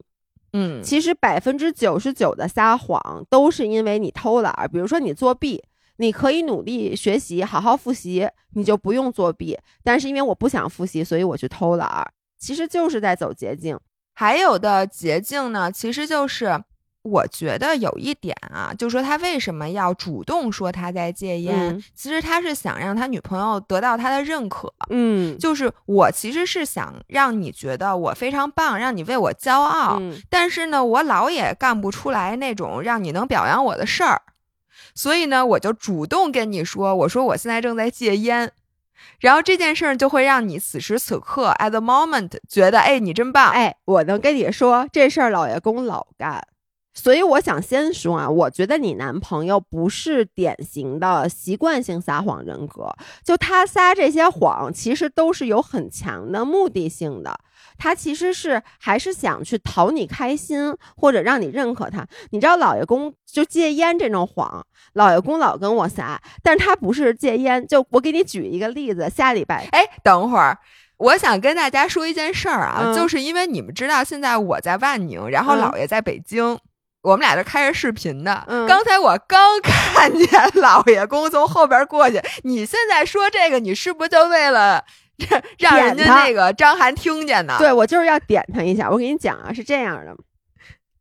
[0.52, 5.62] 嗯其实百分之九十九的撒谎都是因为你偷懒儿，比如说你作弊，
[6.00, 9.56] 你可以努力学习，好好复习，你就不用作弊。
[9.84, 13.78] 但是因为我不想复习，所以我去偷懒儿，其实就是在走捷径。
[14.14, 16.64] 还有的捷径呢，其实就是。
[17.02, 21.74] 我觉得有一点啊，就是说他为什么要主动说他在戒烟？
[21.74, 29.96] 嗯其实他是想让他女朋友得到他的认可，嗯，就是我其实是想让你觉得我非常棒，让你为我骄傲。
[29.98, 34.20] 嗯但是呢，我老也干不出来那种让你能表扬我的事儿，
[34.94, 38.50] 所以呢，我就主动跟你说，我说我现在正在戒烟，
[39.18, 46.46] 然后这件事儿就会让你此时此刻 at the moment 觉得，哎，你真棒，哎，我能跟你说这事儿，老爷公老干。
[46.92, 52.92] 所以我想先说啊，我觉得你男朋友不是典型的习惯性撒谎人格，
[53.24, 57.38] 就他撒这些谎，其实都是有很强的目的性的。
[57.78, 62.06] 他其实是还是想去讨你开心，或者让你认可他。
[62.30, 67.66] 你知道老爷公就戒烟这种谎，老爷公老跟我撒，但是他不是戒烟。
[67.66, 70.58] 就我给你举一个例子，下礼拜哎，等会儿。
[70.98, 76.58] 我想跟大家说一件事儿啊，嗯就是因为你们知道，现在我在万宁，然后嗯姥爷在北京，
[77.02, 78.44] 我们俩都开着视频的。
[78.46, 84.84] 嗯刚才我刚 看见老爷公从后边过去，你现在说这个，你是不是就为了
[85.58, 87.56] 让让人家那个张涵听见呢？
[87.58, 88.90] 对我就是要点他一下。
[88.90, 90.14] 我给你讲啊，是这样的，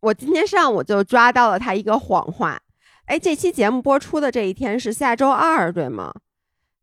[0.02, 2.60] 我今天上午就抓到了他一个谎话。
[3.06, 6.14] 哎，这期节目播出的这一天是下周二，对吗？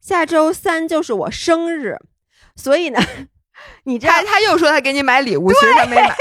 [0.01, 1.97] 下周三就是我生日，
[2.57, 3.01] 所以呢，
[3.85, 6.17] 你这他他又说他给你买礼物，其实他没买。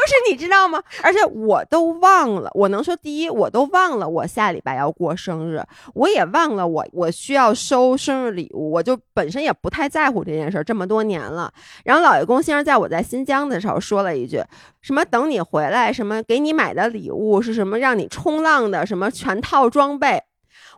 [0.00, 0.82] 就是你知道吗？
[1.02, 5.62] 而且我都忘了，我能说第一，我都忘了我下礼拜要过生日，
[5.94, 11.52] 我也忘了我我需要收生日礼物，我就本身也不太在乎这件事儿，这么多年了。
[11.84, 14.42] 然后老爷公先生在我在新疆的时候说了一句，
[14.80, 20.22] 什么等你回来，什么给你买的礼物是什么让你冲浪的什么全套装备，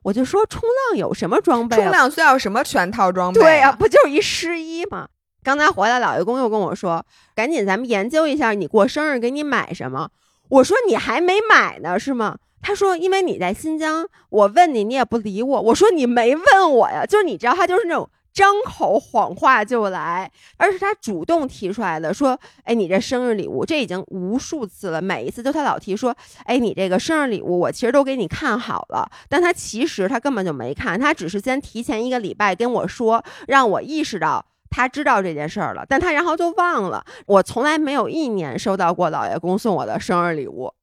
[0.02, 1.82] 我就说冲浪有什么装备啊？
[1.82, 5.08] 冲浪需要什么全套装备、对呀、啊，不就是一湿衣吗？
[5.42, 10.08] 刚才回来，老爷公又跟我说：“赶紧咱们研究一下，你过生日给你买什么。”
[10.48, 37.04] 我说：“你还没买呢，是吗？”他说：“因为你在新疆，我问你，你也不理我。”我说：“你没问我呀，就是你知道，他就是那种张口谎话就来，而是他主动提出来的，说：‘哎，你这生日礼物，这已经无数次了，每一次都他老提说，哎，你这个生日礼物，我其实都给你看好了，但他其实他根本就没看，他只是先提前一个礼拜跟我说，让我意识到。”他知道这件事儿了，但他然后就忘了。
[37.26, 40.74] 我从来没有一年收到过老爷公送我的生日礼物。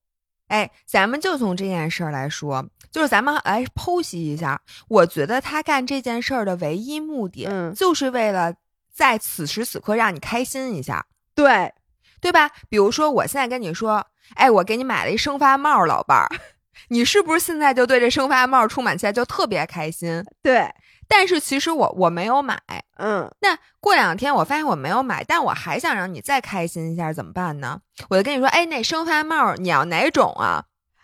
[0.47, 4.61] 哎，咱们就从这件事儿来说，就是咱们来剖析一下。
[4.87, 8.53] 我觉得他干这件事儿的唯一目的，嗯就是为了
[8.91, 11.71] 在此时此刻让你开心一下，对，
[12.19, 12.49] 对吧？
[12.67, 16.27] 比如说，我现在跟你说，哎，我给你买了一生发帽，老伴儿，
[16.89, 20.25] 你是不是现在就对这生发帽充满期待，就特别开心？
[20.41, 20.67] 对，
[21.09, 22.57] 但是其实我我没有买，
[22.97, 27.81] 嗯，那过两天我发现我没有买，但我还想让你再开心一下，怎么办呢？
[28.09, 30.63] 我就跟你说，哎，那生发帽你要哪种啊？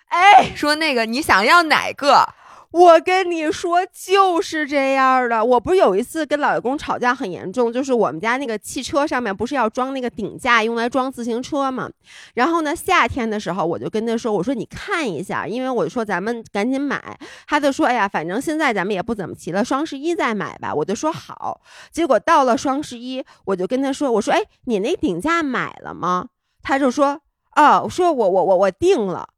[0.10, 2.30] 哎，说那个你想要哪个？
[2.76, 5.46] 我跟你说就是这样的。
[5.46, 11.90] 我不是有一次跟老爷公吵架很严重，就是我们家那个汽车上面不是要装那个顶架，用来装自行车嘛。
[12.34, 17.18] 然后呢，夏天的时候我就跟他说，我说你看一下，因为我说咱们赶紧买。
[17.48, 20.76] 他就说，哎呀，反正现在咱们也不怎么骑了，双十一再买吧。
[20.76, 21.62] 我就说好。
[21.94, 26.28] 结果到了双十一，我就跟他说，我说，哎，你那顶架买了吗？
[26.62, 27.22] 他就说，
[27.56, 29.30] 哦，说我我我我定了。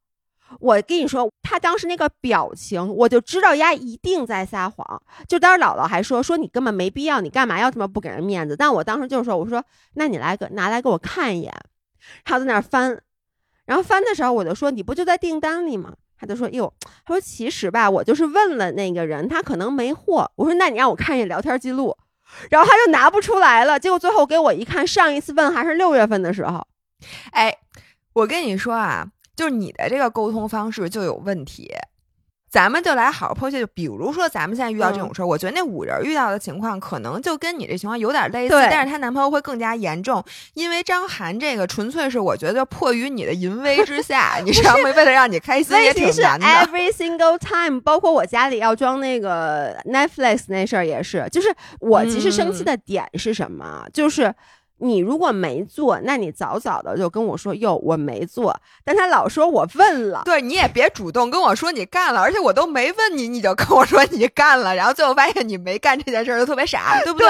[0.60, 5.02] 我跟你说，他当时那个表情，我就知道丫一定在撒谎。
[5.28, 8.56] 就当时姥姥还说说你根本没必要，你干嘛要这么不给人面子？
[8.56, 11.54] 但我当时就说，我说那你来个拿来给我看一眼。
[12.24, 13.02] 他在那儿翻，
[13.66, 15.94] 然后翻的时候我就说你不就在订单里吗？
[16.20, 16.74] 他就说哟，
[17.06, 20.32] 他说其实吧，我就是问了那个人，他可能没货。
[20.36, 21.96] 我说那你让我看一眼聊天记录，
[22.50, 23.80] 然后他就拿不出来了。
[23.80, 26.66] 结果最后给我一看，上一次问还是六月份的时候。
[27.32, 27.56] 哎，
[28.14, 29.08] 我跟你说啊，
[29.38, 31.72] 就是你的这个沟通方式就有问题。
[32.50, 40.24] 咱们就来好好剖析，就比如说咱们现在遇到这种事儿，我觉得那五人遇到的情况可能就跟你这情况有点类似，但是她男朋友会更加严重，
[40.54, 46.46] 因为张涵这个纯粹是我觉得迫于你的淫威之下，你知道吗为了让你开心也问题是挺难的。
[46.46, 53.86] every single time，包括我家里要装那个 Netflix 那事儿也是，就是我其实生气的点是什么？
[53.94, 54.34] 就是。
[54.80, 58.60] 你如果没做，那你早早的就跟我说哟，我没做。
[58.86, 67.28] 但他老说我问了，对，你也别主动跟我说你干了，而且我都没问你，你就跟我说你干了，然后最后发现你没干这件事儿，就特别傻，对不对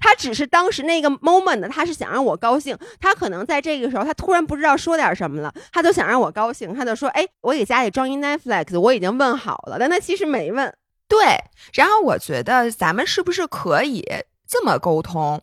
[0.00, 2.76] 他只是当时那个 moment，他是想让我高兴。
[3.00, 10.72] 他可能在这个时候，他突然不知道说点什么了，他就想让我高兴，他就说：“哎，我给家里装一 Netflix，我已经问好了。”但他其实没问。
[11.08, 11.38] 对，
[11.74, 14.02] 然后我觉得咱们是不是可以
[14.48, 15.42] 这么沟通？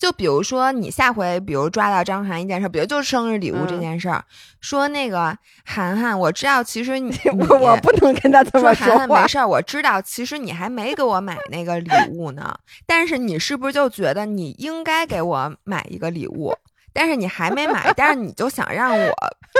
[0.00, 4.24] 就比如说，你下回比如抓到张涵一件事，比如就是生日礼物这嗯件事儿，
[4.62, 5.36] 说那个
[5.66, 7.14] 涵涵，我知道其实你
[7.50, 9.28] 我我不能跟他这么说涵涵没。
[9.28, 16.54] 事儿，我知道其实你还没给我买那个礼物呢，但是你是不是就觉得你应该给我买一个礼物？
[16.92, 19.14] 但是你还没买，但是你就想让我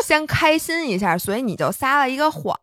[0.05, 2.59] 先开心一下，所以你就撒了一个谎，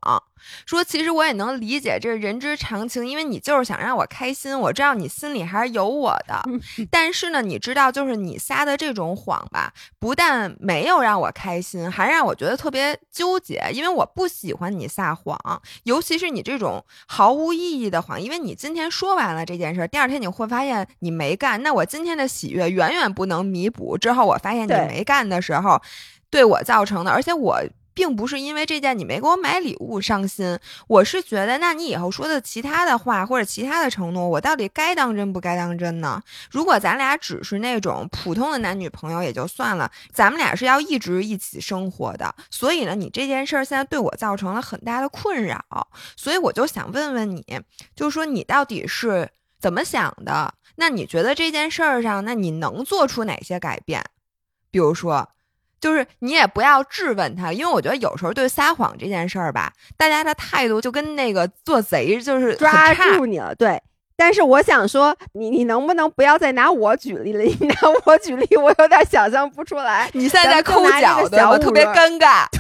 [0.66, 6.44] 说其实我也能理解，这是人之常情，因为你就是想让我开心，我知道你心里还是有我的。
[6.92, 15.38] 但是呢，你知道，就是你撒的这种谎吧，不但没有让我开心，还让我觉得特别纠结，因为我不喜欢你撒谎，
[15.84, 25.82] 尤其是你这种毫无意义的谎，因为你今天说完了这件事儿，第二天你会发现你没干，那我今天的喜悦远远不能弥补之后我发现你没干的时候
[26.30, 27.62] 对我造成的，而且我。
[27.98, 36.22] 并不是因为这件你没给我买礼物伤心，我是觉得，那你以后说的其他的话或者其他的承诺，我到底该当真不该当真呢？
[36.52, 45.60] 如果咱俩只是那种普通的男女朋友也就算了，咱们俩是要一直一起生活的，所以呢，你这件事儿现在对我造成了很大的困扰，
[46.16, 47.44] 所以我就想问问你，
[47.96, 49.28] 就是说你到底是
[49.60, 50.54] 怎么想的？
[50.76, 54.06] 那你觉得这件事儿上，那你能做出哪些改变？
[54.70, 55.30] 比如说。
[55.88, 63.82] 就是你也不要质问他，因为我觉得有时候对撒谎这件事儿吧，大家的态度就跟那个做贼就是抓住你了，对。
[64.18, 67.44] 但是我想说，你你能不能不要再拿我举例了？
[67.48, 70.10] 你拿我举例，我有点想象不出来。
[70.12, 72.46] 你现在在抠脚的，我特别尴尬。
[72.52, 72.60] 对，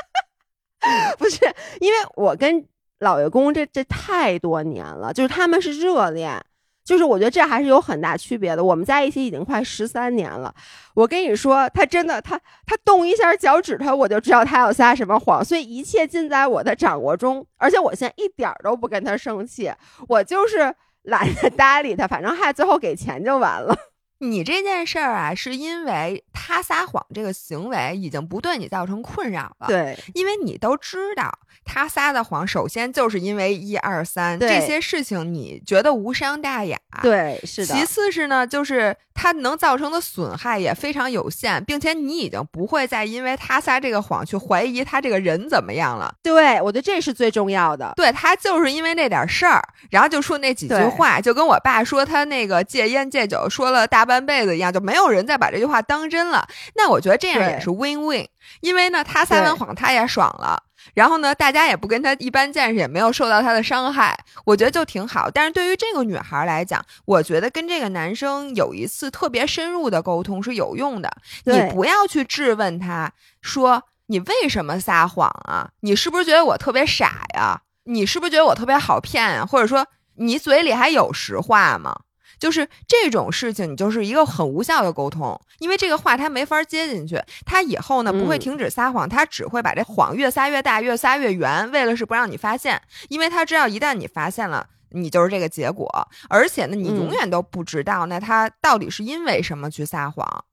[1.18, 1.40] 不是
[1.80, 2.64] 因为我跟
[3.00, 6.40] 老爷公这这太多年了，就是他们是热恋。
[6.88, 8.64] 就是我觉得这还是有很大区别的。
[8.64, 10.54] 我们在一起已经快十三年了，
[10.94, 17.46] 我跟你说，他真的，他他动一下脚趾头，我就知道他要撒什么谎，所以一切尽在我的掌握中。
[17.58, 19.70] 而且我现在一点儿都不跟他生气，
[20.08, 23.76] 我就是懒得搭理他，反正还最后给钱就完了。
[24.20, 29.66] 你这件事儿啊，是因为他撒谎这个行为已经不对你造成困扰了。
[29.66, 31.30] 对，因为你都知道。
[31.70, 36.78] 他撒的谎，首先就是因为一二三这些事情，你觉得无伤大雅。
[37.02, 37.74] 对，是的。
[37.74, 46.14] 其次是呢，就是他能造成的损害也非常有限，并且你已经不会再因为他撒这个谎去怀疑他这个人怎么样了。
[46.22, 47.92] 对，我觉得这是最重要的。
[47.96, 56.48] 对他就是因为那点事儿，然后就说那几句话，就跟我爸说他那个戒烟戒酒说了大半辈子一样，就没有人再把这句话当真了。
[56.74, 58.26] 那我觉得这样也是 win win，
[58.60, 60.64] 因为呢，他撒完谎他也爽了。
[60.94, 65.30] 然后呢，大家也不跟他一般见识，也没有受到他的伤害，我觉得就挺好。
[65.30, 71.10] 但是对于这个女孩来讲，我觉得跟这个男生有一次特别深入的沟通是有用的。
[71.44, 75.68] 你不要去质问他，说你为什么撒谎啊？
[75.80, 77.60] 你是不是觉得我特别傻呀？
[77.84, 79.44] 你是不是觉得我特别好骗啊？
[79.44, 81.94] 或者说你嘴里还有实话吗？
[82.38, 100.44] 就是这种事情，你就是一个很无效的沟通，因为这个话他没法接进去，他以后呢不会停止撒谎，他只会把这谎越撒越大，越撒越圆，为了是不让你发现，因为他知道一旦你发现了，你就是这个结果，而且呢，你永远都不知道那他到底是因为什么去撒谎，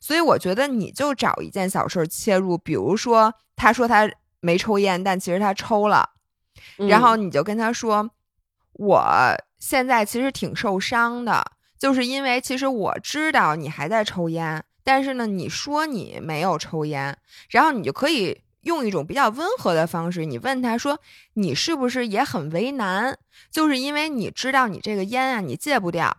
[0.00, 4.08] 所以我觉得你就找一件小事切入，比如说他说他
[4.40, 6.10] 没抽烟，但其实他抽了，
[6.76, 8.10] 然后你就跟他说
[8.74, 9.02] 我。
[9.68, 11.44] 现在其实挺受伤的，
[11.76, 17.16] 就是因为其实我知道你还在抽烟，但是呢，你说你没有抽烟，
[17.50, 21.00] 然后你就可以用一种比较温和的方式，你问他说，
[21.34, 23.18] 你是不是也很为难？
[23.50, 26.16] 就是因为你知道你这个烟啊，你戒不掉，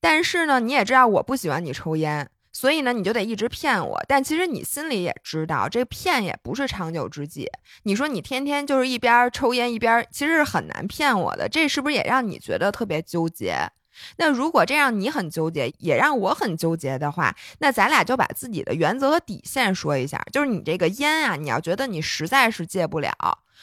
[0.00, 2.30] 但是呢，你也知道我不喜欢你抽烟。
[2.60, 7.48] 所以呢，你就得一直骗我，但其实你心里也知道，这骗也不是长久之计。
[7.84, 13.56] 你说你天天就是一边抽烟一边，其实是很难骗我的，这是不是也让你觉得特别纠结？
[14.18, 20.22] 那如果这样你很纠结，也让我很纠结的话，那咱俩就把自己的原则和底线说一下。
[20.30, 23.10] 就是你这个烟啊，你要觉得你实在是戒不了，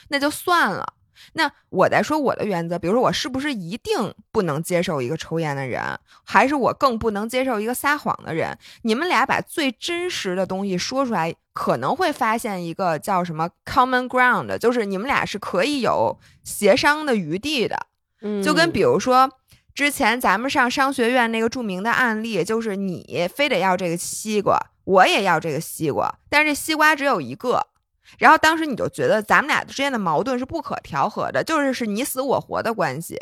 [0.07, 0.95] 那就算了。
[1.34, 5.82] 那我在说我的原则，比如说我是不是一定不能接受一个抽烟的人，
[6.24, 8.57] 还是我更不能接受一个撒谎的人？
[8.84, 17.88] 你们俩把最真实的东西说出来，可能会发现一个叫什么 common ground，就是你们俩是可以有协商的余地的。
[18.22, 19.32] 嗯，就跟比如说
[19.74, 27.68] 之前咱们上商学院那个著名的案例，就是你非得要这个西瓜，我也要这个西瓜，但是这西瓜只有一个。
[28.17, 33.17] 然后当时你就觉得咱们俩之间的矛盾是不可调和的，就是是你死我活的关系。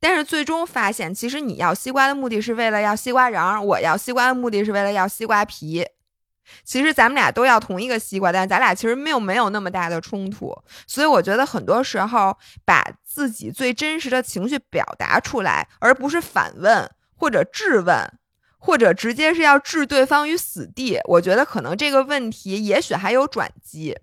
[0.00, 5.86] 但是最终发现，其实你要西瓜的目的是为了要西瓜瓤，我要西瓜的目的是为了要西瓜皮。
[6.64, 10.56] 其实咱们俩都要同一个西瓜，但咱俩其实没有没有那么大的冲突。
[10.86, 18.18] 所以我觉得很多时候把自己最真实的情绪表达出来，而不是反问或者质问。
[18.58, 23.96] 或者直接是要置对方于死地，我觉得可能这个问题也许还有转机。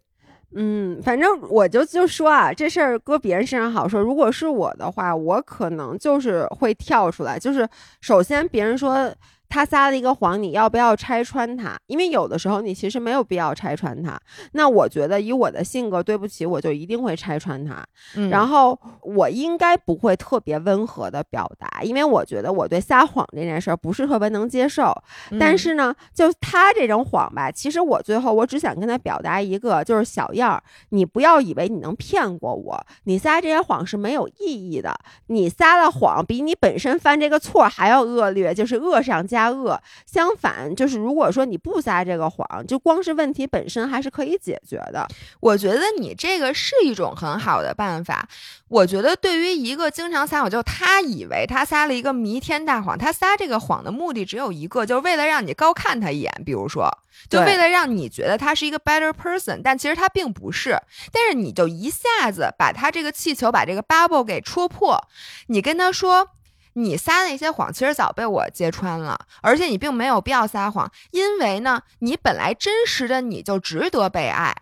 [0.56, 7.68] 嗯，反正我就就说啊，这事儿搁别人身上好说，如果是我的话，我可能就是会跳出来，就是
[8.02, 9.14] 首先别人说。
[9.54, 11.78] 他撒了一个谎，你要不要拆穿他？
[11.86, 14.20] 因为有的时候你其实没有必要拆穿他。
[14.54, 17.86] 那我觉得以我的性格，对不起，我就一定会拆穿他。
[18.32, 24.92] 然后我应该不会特别温和的表达，因为我觉得我对撒谎这件事儿不是特别能接受。
[25.40, 34.96] 但是呢，就他这种谎吧，其实我最后我只想跟他表达一个，就是小样儿，你不要以为你能骗过我，你撒这些谎是没有意义的。
[35.28, 39.43] 你撒了谎，比你本身犯这个错还要恶劣，就是恶上加。
[39.50, 45.08] 恶，相反就是如果说你不撒这个谎，就光是问题本身还是可以解决的。
[45.40, 48.28] 我觉得你这个是一种很好的办法。
[48.70, 56.32] 我觉得对于一个经常撒谎，就他以为他撒了一个弥天大谎，他撒这个谎的目的只有一个，就是为了让你高看他一眼。
[56.44, 56.90] 比如说，
[57.30, 60.76] 就为了让你觉得他是一个 better person，但其实他并不是。
[61.12, 65.00] 但是你就一下子把他这个气球，把这个 bubble 给戳破，
[65.48, 66.30] 你跟他说。
[66.74, 74.56] 你撒那些谎，其实早被我揭穿了，而且你并没有必要撒谎，因为呢，你本来真实的你就值得被爱，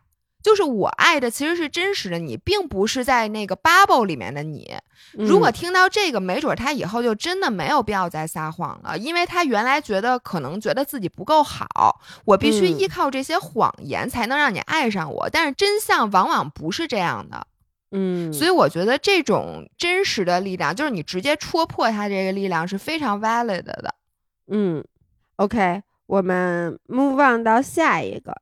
[0.44, 4.76] 就是我爱的其实是真实的你，并不是在那个 bubble 里面的你。
[5.14, 15.30] 如果嗯听到这个，没准他以后就真的没有必要再撒谎了，因为他原来觉得可能觉得自己不够好，我必须嗯依靠这些谎言才能让你爱上我。
[15.30, 17.46] 但是真相往往不是这样的，
[17.92, 23.96] 嗯，所以我觉得这种真实的力量，就是你直接戳破他这个力量是非常 valid 的。
[24.48, 24.84] 嗯
[25.36, 28.34] ，OK，我们 move on 到下一个。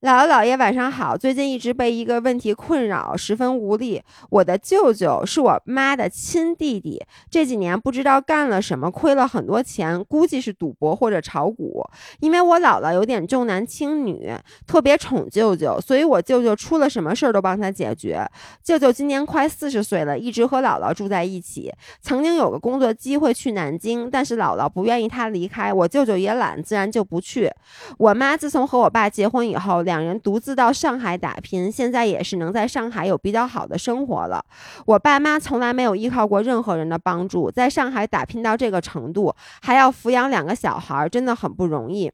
[0.00, 4.02] 姥姥姥爷晚上好，最近一直被一个问题困扰，十分无力。
[4.30, 11.84] 我的舅舅是我妈的亲弟弟，这几年不知道干了什么，亏了很多钱，估计是赌博或者炒股。
[12.20, 14.32] 因为我姥姥有点重男轻女，
[14.66, 18.26] 特别宠舅舅，所以我舅舅出了什么事儿都帮他解决。
[18.64, 21.70] 舅舅今年快四十岁了，一直和姥姥住在一起。
[22.00, 27.52] 曾经有个工作机会去南京，但是姥姥不愿意他离开，我舅舅也懒，自然就不去。
[27.98, 34.44] 我妈自从和我爸结婚以后，两人独自到上海打拼，现在也是能在上海有比较好的生活了。
[34.86, 42.12] 我爸妈从来没有依靠过任何人的帮助，在上海打拼到这个程度，还要抚养两个小孩，真的很不容易。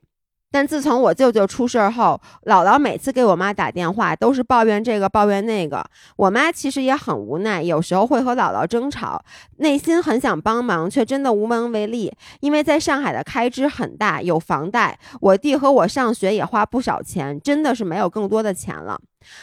[0.56, 5.84] 但自从我舅舅出事后，姥姥每次给我妈打电话都是抱怨这个抱怨那个。
[6.16, 9.22] 我妈其实也很无奈，有时候会和姥姥争吵，
[9.58, 12.10] 内心很想帮忙，却真的无能为力。
[12.40, 18.98] 因为在上海的开支很大，有房贷，我弟和我上学也花不少钱，真的是没有更多的钱了。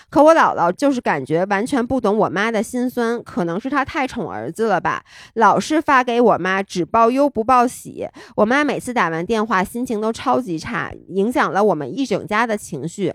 [0.10, 5.04] 可我姥姥就是感觉完全不懂我妈的心酸，可能是她太宠儿子了吧，
[5.36, 8.08] 老是发给我妈只报忧不报喜。
[8.36, 13.14] 我妈每次打完电话，心情都超级差，影响了我们一整家的情绪。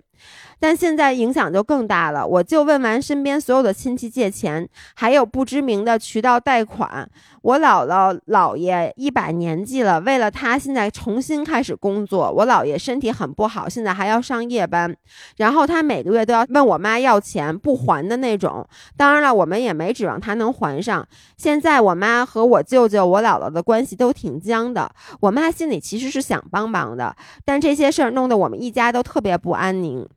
[0.60, 7.08] 但现在影响就更大了，我就问完身边所有的亲戚借钱，还有不知名的渠道贷款。
[7.42, 12.30] 我姥姥姥爷一把年纪了，为了他现在重新开始工作。
[12.30, 14.94] 我姥爷身体很不好，现在还要上夜班，
[15.36, 18.66] 然后他每个月都要问我妈要钱，不还的那种。
[18.96, 21.06] 当然了，我们也没指望他能还上。
[21.36, 24.90] 现在我妈和我舅舅、我姥姥的关系都挺僵的。
[25.20, 27.14] 我妈心里其实是想帮忙的，
[27.44, 30.07] 但这些事儿弄得我们一家都特别不安宁。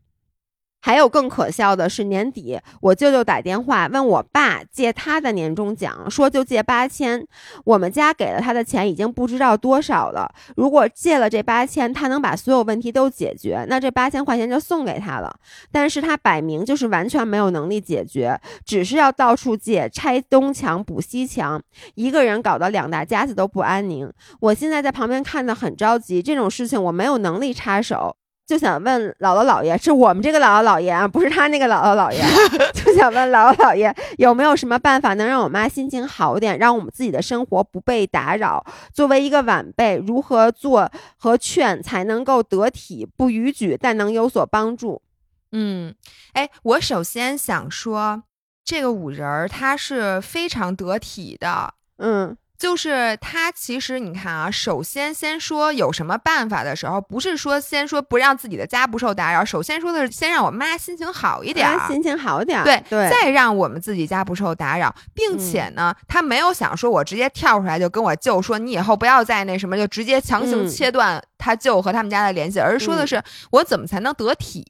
[0.82, 7.26] 还有更可笑的是，年底我舅舅打电话问我爸借他的年终奖，说就借八千。
[7.64, 10.34] 我们家给了他的钱已经不知道多少了。
[10.56, 15.34] 如果借了这八千，他能把所有问题都解决，那这八千块钱就送给他了。
[15.72, 21.62] 但是他摆明就是完全没有能力解决，只是要到处借，拆东墙补西墙，
[21.94, 24.12] 一个人搞得两大家子都不安宁。
[24.40, 28.18] 我现在在旁边看得很着急，这种事情我没有能力插手。
[28.52, 32.30] 就想问姥姥姥爷，是我们这个姥姥姥爷啊，不是他那个姥姥姥爷啊。
[32.76, 38.62] 就想问姥姥姥爷有没有什么办法能让我妈心情好点，让我们自己的生活不被打扰。
[38.94, 45.02] 作为一个晚辈，如何做和劝才能够得体不逾矩，但能有所帮助？
[45.54, 45.96] 嗯，
[46.34, 48.24] 哎，我首先想说，
[48.66, 62.64] 这个五仁儿他是非常得体的，嗯就是他其实你看啊，首先先说有什么办法的时候，不是说先说不让自己的家不受打扰，首先说的是先让我妈心情好一点心情好点儿。
[62.64, 74.64] 对对，再让我们自己家不受打扰，并且呢，他没有想说我直接跳出来就跟我舅说你以后不要再那什么，就直接强行嗯切断他舅和他们家的联系，而是说的嗯是我怎么才能得体。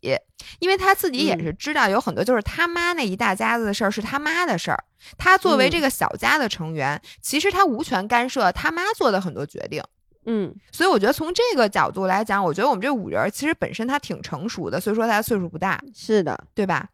[0.60, 4.84] 因为他自己也嗯是知道有很多就是他妈那一大家子的事儿是他妈的事儿，
[5.18, 9.84] 他作为这嗯个小家的成员，其实他无权干涉他妈做的很多决定。
[10.26, 16.38] 嗯所以我觉得从这个角度来讲，我觉得我们这五人儿其实本身他挺成熟的，所以说他岁数不大，是的。
[16.54, 16.88] 对吧？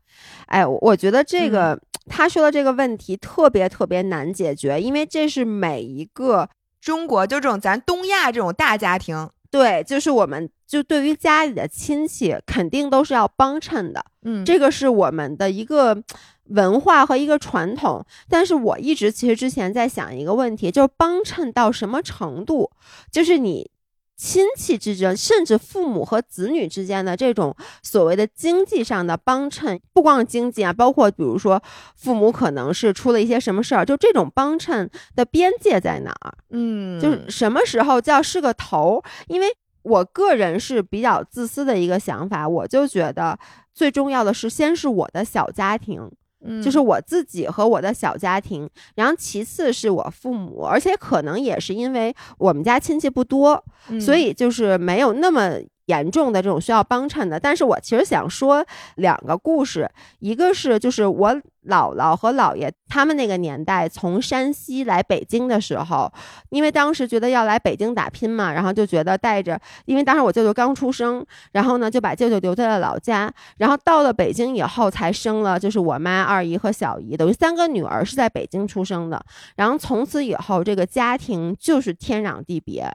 [0.45, 16.03] 哎，我我觉得这个、嗯 他说的这个问题特别特别难解决，因为这是每一个中国就这种咱东亚这种大家庭，对，就是我们就对于家里的亲戚，肯定都是要帮衬的，嗯这个是我们的一个
[16.45, 18.05] 文化和一个传统。
[18.29, 22.71] 但是我一直其实之前在想一个问题，就是帮衬到什么程度，
[23.11, 23.69] 就是你。
[24.17, 31.61] 亲戚之间，甚至父母和子女之间的这种所谓的经济上的帮衬，不光是经济啊，包括比如说
[31.95, 36.33] 父母可能是出了一些什么事儿，就这种帮衬的边界在哪儿？
[36.49, 39.03] 嗯，就是什么时候叫是个头儿？
[39.27, 39.47] 因为
[39.83, 43.37] 我个人是比较自私的一个想法，我就觉得
[43.73, 46.11] 最重要的是先是我的小家庭，
[46.47, 55.59] 嗯就是我自己和我的小家庭，然后其次是我父母，而且可能也是因为我们家亲戚不多，嗯所以就是没有那么。
[55.87, 57.37] 严重的这种需要帮衬的。
[57.37, 58.65] 但是我其实想说
[58.95, 61.35] 两个故事，一个是就是我
[61.67, 66.09] 姥姥和姥爷他们那个年代从山西来北京的时候，
[66.49, 79.21] 因为当时觉得要来北京打拼嘛，然后就觉得带着，因为当时我舅舅刚出生，然后呢就把舅舅留在了老家，然后到了北京以后才生了就是我妈、二姨和小姨，等于三个女儿是在北京出生的，
[79.57, 82.89] 然后从此以后这个家庭就是天壤地别。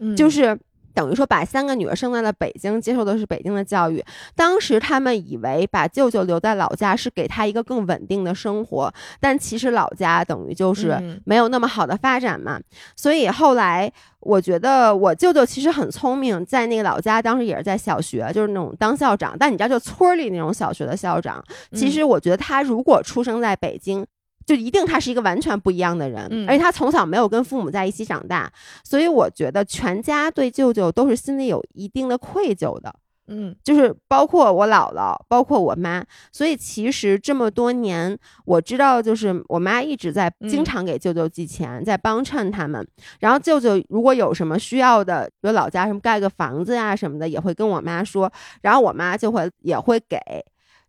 [0.00, 0.56] 嗯就是
[0.98, 4.04] 等于说把三个女儿生在了北京，接受的是北京的教育。
[4.34, 12.58] 当时他们以为把舅舅留在老家是给他一个更稳定的生活，但其实老家等于就是嗯没有那么好的发展嘛。
[12.96, 19.36] 所以后来我觉得我舅舅其实很聪明，在那个老家当时也是在小学，就是那种当校长。
[19.38, 21.40] 但你知道，就村儿里那种小学的校长，
[21.72, 24.04] 其实我觉得他如果出生在北京。
[24.48, 28.50] 就一定他是一个完全不一样的人，嗯而且他从小没有跟父母在一起长大，
[28.82, 32.94] 所以我觉得全家对舅舅都是心里有一定的愧疚的，
[33.26, 36.02] 嗯就是包括我姥姥，包括我妈。
[36.32, 42.88] 所以其实这么多年，我知道就是我妈一直在嗯经常给舅舅寄钱，在帮衬他们。
[43.20, 48.32] 然后舅舅如果有什么需要的，比如老家什么盖个房子呀什么的，也会跟我妈说，
[48.62, 50.18] 然后我妈就会也会给。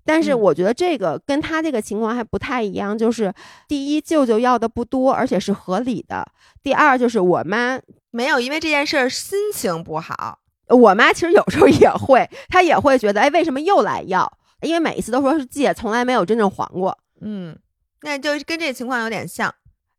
[0.10, 3.32] 但是嗯我觉得这个跟他这个情况还不太一样，就是
[3.68, 6.24] 第一，舅舅要的不多，而且是合理的；
[6.64, 7.80] 第二，就是我妈
[8.10, 10.40] 没有因为这件事儿心情不好。
[10.70, 14.32] 我妈其实有时候也会，她也会觉得，哎，为什么又来要？
[14.62, 16.98] 因为每一次都说是借，从来没有真正还过。
[17.22, 17.56] 嗯，
[18.02, 19.54] 那就跟这情况有点像。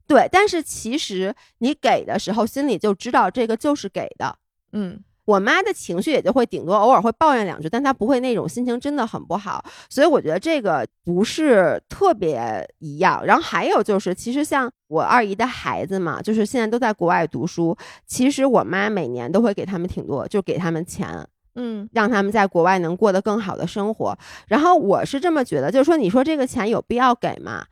[0.08, 4.36] 对，但是其实你给的时候，心里就知道这个就是给的。
[4.72, 13.24] 嗯我妈的情绪也就会顶多偶尔会抱怨两句，但她不会那种心情真的很不好，所以我觉得这个不是特别一样。
[13.24, 17.76] 然后还有就是，其实像我二姨的孩子嘛，就是现在都在国外读书，
[18.06, 21.26] 其实我妈每年都会给他们挺多，就给他们钱。
[21.56, 24.16] 嗯让他们在国外能过得更好的生活。
[24.46, 27.64] 然后我是这么觉得，就是说，你说这个钱有必要给吗？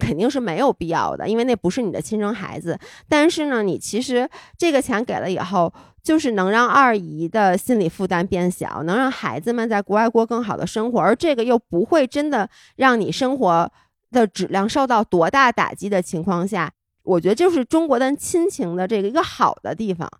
[0.00, 2.78] 肯定是没有必要的，因为那不是你的亲生孩子。
[3.08, 4.28] 但是呢，你其实
[4.58, 5.72] 这个钱给了以后，
[6.02, 13.70] 就是能让二姨的心理负担变小，能让孩子们在国外过更好的生活，而这个又不会真的让你生活
[14.10, 16.72] 的质量受到多大打击的情况下，
[17.02, 20.10] 我觉得就是中国的亲情的这个一个好的地方，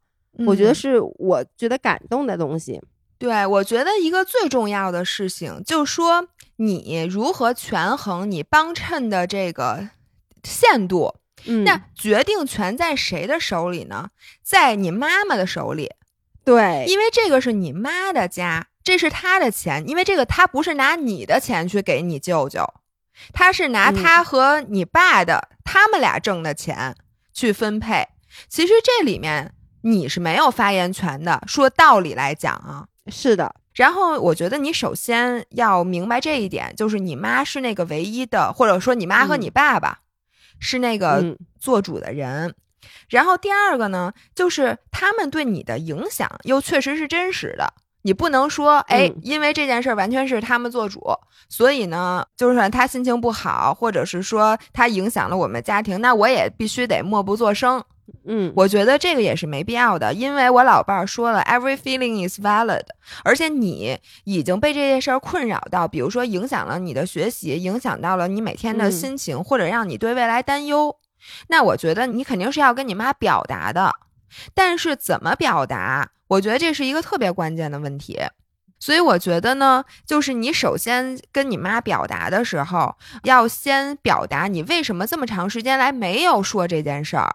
[0.47, 2.81] 我觉得嗯是我觉得感动的东西。
[3.19, 9.90] 对，我觉得一个最重要的事情，就是说你如何权衡你帮衬的这个
[10.42, 11.16] 限度。
[11.48, 14.09] 嗯，那决定权在谁的手里呢？
[14.42, 15.92] 在你妈妈的手里，
[16.44, 19.86] 对，因为这个是你妈的家，这是她的钱。
[19.86, 22.66] 因为这个她不是拿你的钱去给你舅舅，
[23.32, 26.96] 她是拿嗯她和你爸的、他们俩挣的钱
[27.32, 28.09] 去分配。
[28.48, 31.44] 其实这里面你是没有发言权的。
[31.46, 39.99] 说道理来讲啊，是的，然后我觉得你首先要明白这一点，就是你妈是那个唯一的，或者说你妈和你爸爸、
[40.59, 42.55] 是那个嗯做主的人。
[43.09, 47.74] 然后第二个呢，就是他们对你的影响又确实是真实的。
[48.07, 51.02] 你不能说，哎嗯，因为这件事儿完全是他们做主，
[51.48, 57.82] 所以呢，就算他心情不好，或者是说他影响了我们家庭，那我也必须得默不作声。
[58.24, 62.84] 嗯，我觉得这个也是没必要的，因为我老伴儿说了，every feeling is valid，
[63.24, 68.92] 而且你已经被这件事儿困扰到，比如说影响了你的学习，影响到了你每天的嗯。
[68.92, 70.96] 心情，或者让你对未来担忧，
[71.48, 73.92] 那我觉得你肯定是要跟你妈表达的，
[74.54, 78.20] 但是怎么表达，我觉得这是一个特别关键的问题。
[78.79, 87.35] 所以我觉得呢，就是你首先跟你妈表达的时候，要先表达你为什么这么长时间来没有说这件事儿。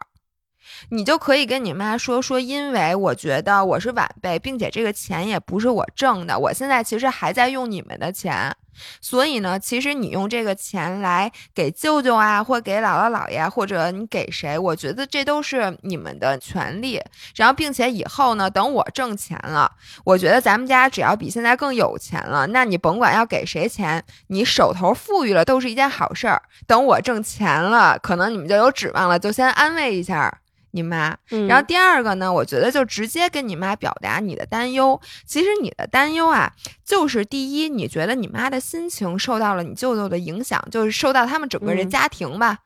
[0.90, 8.56] 你就可以跟你妈说说，因为我觉得我是晚辈，并且这个钱也不是我挣的，我现在其实还在用你们的钱，
[9.02, 17.02] 所以呢，其实你用这个钱来给舅舅啊，或给姥姥姥爷，或者你给谁，我觉得这都是你们的权利。
[17.36, 19.72] 然后，并且以后呢，等我挣钱了，
[20.04, 26.42] 我觉得咱们家只要比现在更有钱了，那你甭管要给谁钱，你手头富裕了都是一件好事儿。
[26.68, 30.41] 等我挣钱了，可能你们就有指望了，就先安慰一下
[30.72, 31.16] 你妈。
[31.32, 35.00] 嗯然后第二个呢，我觉得就直接跟你妈表达你的担忧。
[35.26, 36.52] 其实你的担忧啊，
[36.86, 42.60] 就是第一，你觉得你妈的心情受到了你舅舅的影响，就是受到他们整个人嗯家庭吧。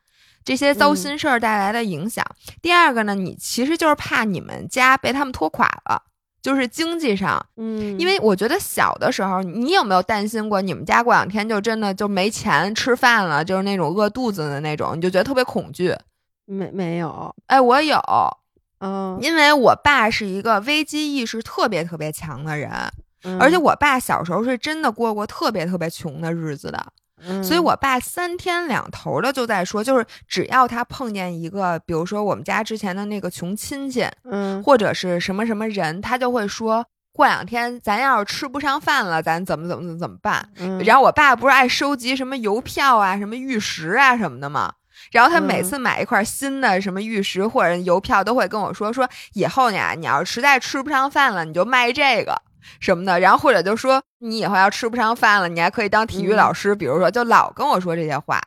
[0.44, 2.24] 这些糟心事儿带来的影响。
[2.62, 6.04] 第二个呢，你其实就是怕你们家被他们拖垮了，
[6.40, 7.44] 就是经济上。
[7.58, 15.96] 嗯，因为我觉得小的时候，你有没有担心过你们家过两天就真的就没钱吃饭了，就是那种饿肚子的那种，你就觉得特别恐惧。
[16.46, 18.00] 没没有，哎，我有，
[18.80, 22.72] 嗯因为我爸是一个危机意识特别特别强的人，
[23.24, 26.86] 嗯而且我爸小时候是真的过过特别特别穷的日子的，
[27.26, 36.86] 嗯所以我爸三天两头的就在说，就是只要他碰见一个，比如说我们家之前的那个穷亲戚，嗯或者是什么什么人，他就会说。
[37.18, 40.50] 过两天咱要是吃不上饭了，咱怎么怎么怎么怎么办？
[40.58, 44.74] 嗯然后我爸不是爱收集什么邮票啊、什么玉石啊什么的吗？
[45.12, 52.42] 然后他每嗯次买一块新的什么玉石或者邮票，都会跟我说说以后呢，你要是实在吃不上饭了，你就卖这个
[52.80, 53.20] 什么的。
[53.20, 58.42] 然后或者就说你以后要吃不上饭了，你还可以当体育嗯老师，比如说就老跟我说这些话。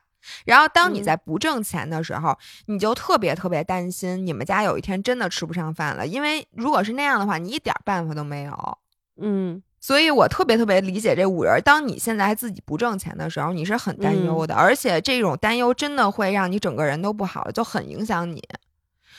[0.44, 2.36] 然后当你嗯在不挣钱的时候，
[2.66, 8.78] 你就特别特别担心你们家有一天真的吃不上饭了，因为如果是那样的话，你一点办法都没有。
[9.20, 11.61] 嗯所以我特别特别理解这五人儿。
[11.61, 18.43] 当你现在还自己不挣钱的时候，你是很担忧的，而且这种担忧真的会让你整个人都不好，就很影响你。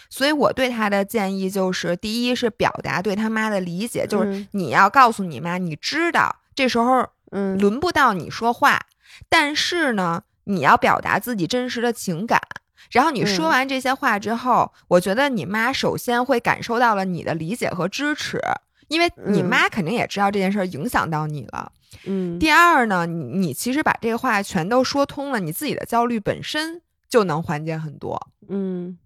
[0.09, 8.87] 所以我对他的建议就是：第一是表达对他妈的理解，就是嗯你要告诉你妈，你知道这时候嗯轮不到你说话，
[9.29, 12.41] 但是呢，你要表达自己真实的情感。
[12.89, 18.41] 然后你说嗯完这些话之后，我觉得你妈首先会感受到了你的理解和支持，
[18.89, 21.71] 因为你嗯妈肯定也知道这件事儿影响到你了。
[22.05, 28.29] 嗯第二呢，你你其实把这个话全都说通了，你自己的焦虑本身就能缓解很多。
[28.47, 28.97] 嗯，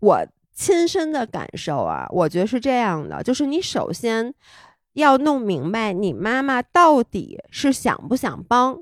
[0.00, 4.34] 我亲身的感受啊，我觉得是这样的，就是你首先
[4.92, 8.80] 要弄明白你妈妈到底是想不想帮，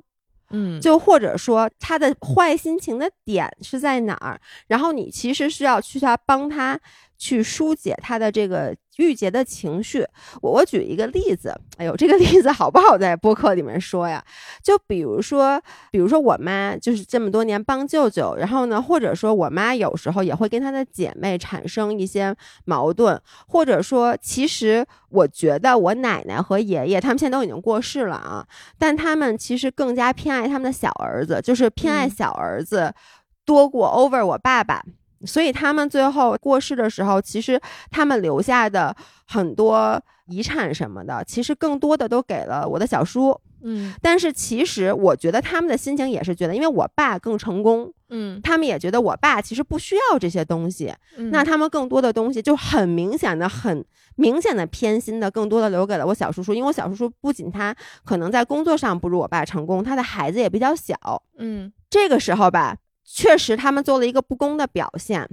[0.50, 6.78] 嗯就或者说她的坏心情的点是在哪儿，然后你其实是要去她帮她
[7.16, 10.07] 去疏解她的这个郁结的情绪。
[10.40, 14.24] 我我举一个例子，哎呦，这个例子好不好在播客里面说呀？
[14.62, 22.34] 就比如说，比如说我妈就是这么多年帮舅舅，然后呢，或者说我妈有时候也会跟她的姐妹产生一些
[22.64, 28.47] 矛盾，或者说，其实我觉得我奶奶和爷爷他们现在都已经过世了啊，
[28.78, 32.95] 但他们其实更加偏爱他们的小儿子，就是偏爱嗯小儿子
[33.45, 34.82] 多过 over 我爸爸。
[35.26, 37.60] 所以他们最后过世的时候，其实
[37.90, 38.94] 他们留下的
[39.26, 43.38] 很多遗产什么的，其实更多的都给了我的小叔。
[43.64, 50.92] 嗯但是其实我觉得他们的心情也是觉得，因为我爸更成功，嗯，他们也觉得我爸其实不需要这些东西。
[51.30, 53.84] 那他们更多的东西就很明显的、很
[54.16, 57.72] 明显的偏心的，更多的留给了我小叔叔，因为我小叔叔不仅他
[58.04, 61.22] 可能在工作上不如我爸成功，他的孩子也比较小。
[61.38, 62.76] 嗯这个时候吧，
[63.14, 65.28] 确实他们做了一个不公的表现。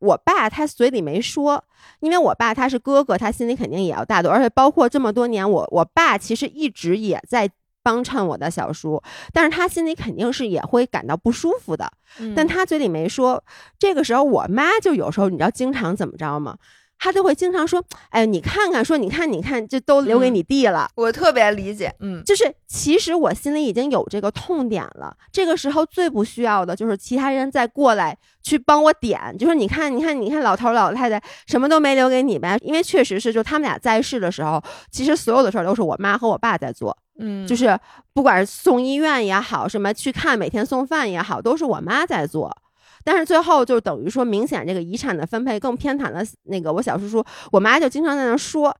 [0.00, 1.64] 我爸他嘴里没说，
[2.00, 7.48] 因为我爸他是哥哥，他心里肯定也要大度，而且包括这么多年，我我爸其实一直也在
[7.82, 9.02] 帮衬我的小叔，
[9.32, 11.90] 但是他心里肯定是也会感到不舒服的。
[12.18, 13.42] 嗯但他嘴里没说。
[13.78, 16.56] 这个时候，我妈就有时候你知道经常怎么着吗？
[17.02, 20.88] 她就会经常说：“哎，你看看，说你看，你看，这都留给嗯你弟了。
[20.94, 37.80] 我特别理解，嗯就是其实我心里已经有这个痛点了，这个时候最不需要的就是其他人再过来去帮我点，就是你看，你看，你看，老头老太太什么都没留给你呗，因为确实是就他们俩在世的时候，其实所有的事儿都是我妈和我爸在做，嗯，就是是
[38.14, 42.56] 不管是送医院也好，什么去看每天送饭也好，都是我妈在做。
[43.04, 48.76] 但是最后就等于说，明显这个遗产的分配更偏袒了那个我小叔叔，我妈就经常在那说。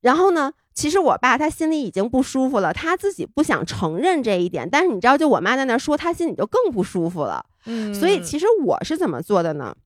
[0.00, 7.44] 然后呢，其实我爸他心里已经不舒服了，他自己不想承认这一点，但是你知道，就我妈在那说，他心里就更不舒服了。
[7.66, 9.76] 嗯，所以其实我是怎么做的呢？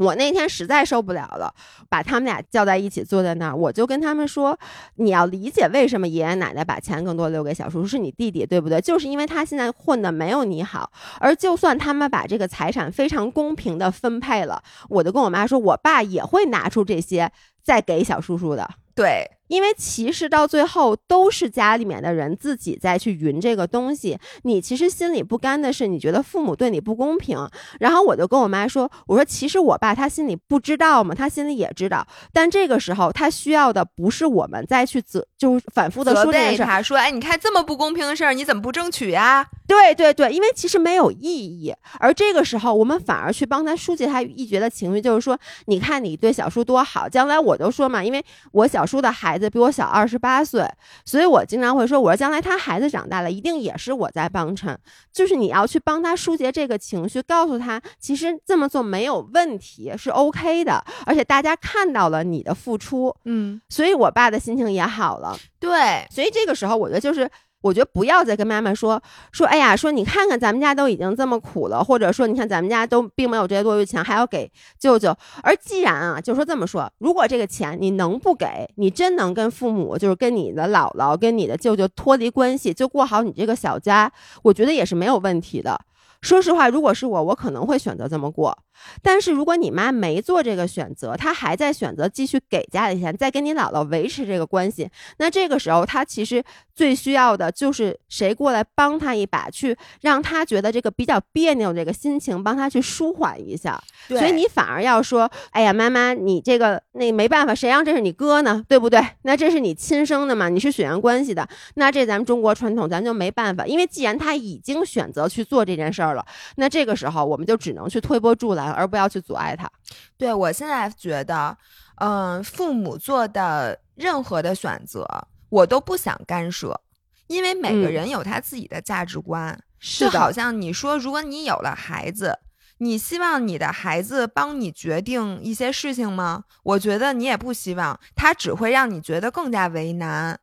[0.00, 1.54] 我那天实在受不了了，
[1.90, 4.58] 把他们俩叫在一起坐在那儿，我就跟他们说
[4.96, 8.80] ：“你要理解为什么爷爷奶奶把钱更多留给小叔叔，是你弟弟，对不对？
[8.80, 10.90] 就是因为他现在混的没有你好，
[11.20, 17.30] 而就算他们把这个财产非常公平的分配了，我就跟我妈说，我爸也会拿出这些
[17.62, 27.36] 再给小叔叔的。”对，因为其实到最后都是家里面的人自己在去匀这个东西，你其实心里不甘的是，你觉得父母对你不公平。
[27.80, 39.48] 然后我就跟我妈说，我说其实我爸他心里不知道嘛，他心里也知道，但这个时候他需要的不是我们再去责，就是反复的说这件事说，哎，你看这么不公平的事儿，你怎么不争取呀？
[39.66, 50.68] 对对对，因为其实没有意义，而这个时候我们反而去帮他疏解他郁结的情绪，就是说，你看你对小叔多好，将来我就说嘛，因为我小叔的孩子比我小二十八岁，
[51.04, 54.76] 所以我经常会说，我说将来他孩子长大了，一定也是我在帮衬，
[55.12, 65.38] 就是你要去帮他疏解这个情绪，告诉他其实这么做没有问题，是 OK 的，而且大家看到了你的付出，嗯，所以我爸的心情也好了。
[65.58, 67.30] 对，所以这个时候，我觉得就是
[67.62, 69.02] 我觉得不要再跟妈妈说
[69.32, 75.14] 说，哎呀，说你看看咱们家都已经这么苦了，或者说你看咱们家都并没有这些多余钱，还要给舅舅。
[75.42, 84.10] 而既然啊，就说这么说，如果这个钱你能不给，你真能跟父母，就是跟你的姥姥、跟你的舅舅脱离关系，就过好你这个小家，
[84.42, 85.78] 我觉得也是没有问题的。
[86.22, 88.56] 说实话，如果是我，我可能会选择这么过。
[89.02, 96.42] 但是如果你妈没做这个选择，她还在选择继续给家里钱，再跟你姥姥维持这个关系，那这个时候她其实
[96.74, 103.80] 最需要的就是谁过来帮她一把，去让她觉得这个比较别扭这个心情，帮她去舒缓一下。
[104.08, 108.64] 所以你反而要说，哎呀，妈妈，你这个那没办法，谁让这是你哥呢？
[108.68, 109.00] 对不对？
[109.22, 113.66] 那这是你亲生的嘛，你是血缘关系的，那这咱们中国传统，咱就没办法。
[113.66, 116.24] 因为既然他已经选择去做这件事儿了，
[116.56, 118.69] 那这个时候我们就只能去推波助澜。
[118.72, 119.70] 而不要去阻碍他。
[120.16, 121.56] 对我现在觉得，
[121.96, 125.06] 嗯，父母做的任何的选择，
[125.48, 126.80] 我都不想干涉，
[127.26, 129.58] 因为每个人有他自己的价值观。
[129.80, 132.38] 就好像你说，如果你有了孩子，
[132.78, 136.44] 你希望你的孩子帮你决定一些事情吗？
[136.62, 140.38] 我觉得你也不希望，他只会让你觉得更加为难。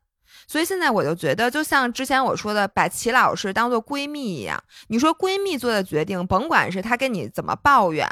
[0.48, 4.58] 所以现在我就觉得，就像之前我说的，把齐老师当做闺蜜一样。
[4.88, 8.08] 你说闺蜜做的决定，甭管是她跟你怎么抱怨，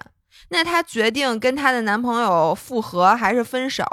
[0.50, 3.86] 那她决定跟她的男朋友复合还是分手，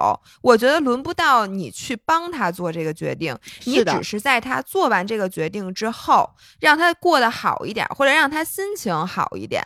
[0.43, 3.39] 我觉得轮不到你去帮她做这个决定。
[3.65, 6.29] 你只是在她做完这个决定之后，
[6.59, 9.63] 让她过得好一点，或者让她心情好一点。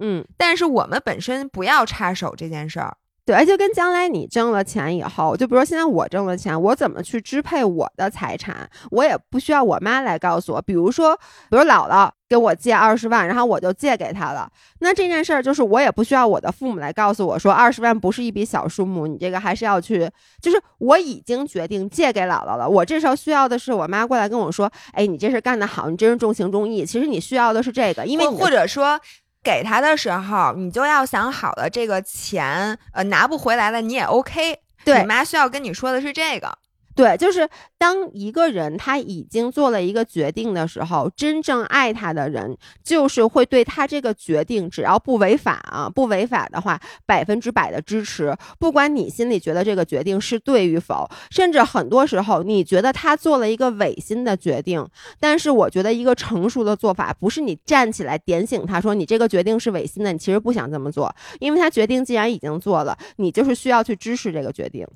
[0.00, 2.96] 嗯，但是我们本身不要插手这件事儿。
[3.28, 10.62] 对，而且跟将来你挣了钱以后，就比如说现在我挣了钱，我怎么去支配我的财产，我也不需要我妈来告诉我。
[10.62, 11.14] 比如说，
[11.50, 20.10] 比如姥姥给我借二十万，然后我就借给她了，那这件事儿就是我也不需要我的父母来告诉我说，二十万不是一笔小数目，你这个还是要去，
[20.40, 22.66] 就是我已经决定借给姥姥了。
[22.66, 26.86] 我这时候需要的是我妈过来跟我说，哎，你这事干得好，你真是重情重义。
[26.86, 28.98] 其实你需要的是这个，因为或者说。
[29.42, 34.58] 给他的时候，你就要想好了，这个钱呃拿不回来了，你也 OK。
[34.84, 36.58] 对，你妈需要跟你说的是这个。
[36.94, 37.48] 对，就是
[37.78, 48.36] 当一个人他已经做了一个决定的时候，真正爱他的人就是会对他这个决定，只要不违法啊，不违法的话，百分之百的支持。
[48.58, 54.84] 不管你心里觉得这个决定是对与否，甚至很多时候你觉得他做了一个违心的决定，
[55.20, 64.86] 但是我觉得一个成熟的做法不是你站起来点醒他说你这个决定是违心的，你其实不想这么做，因为他决定既然已经做了，你就是需要去支持这个决定。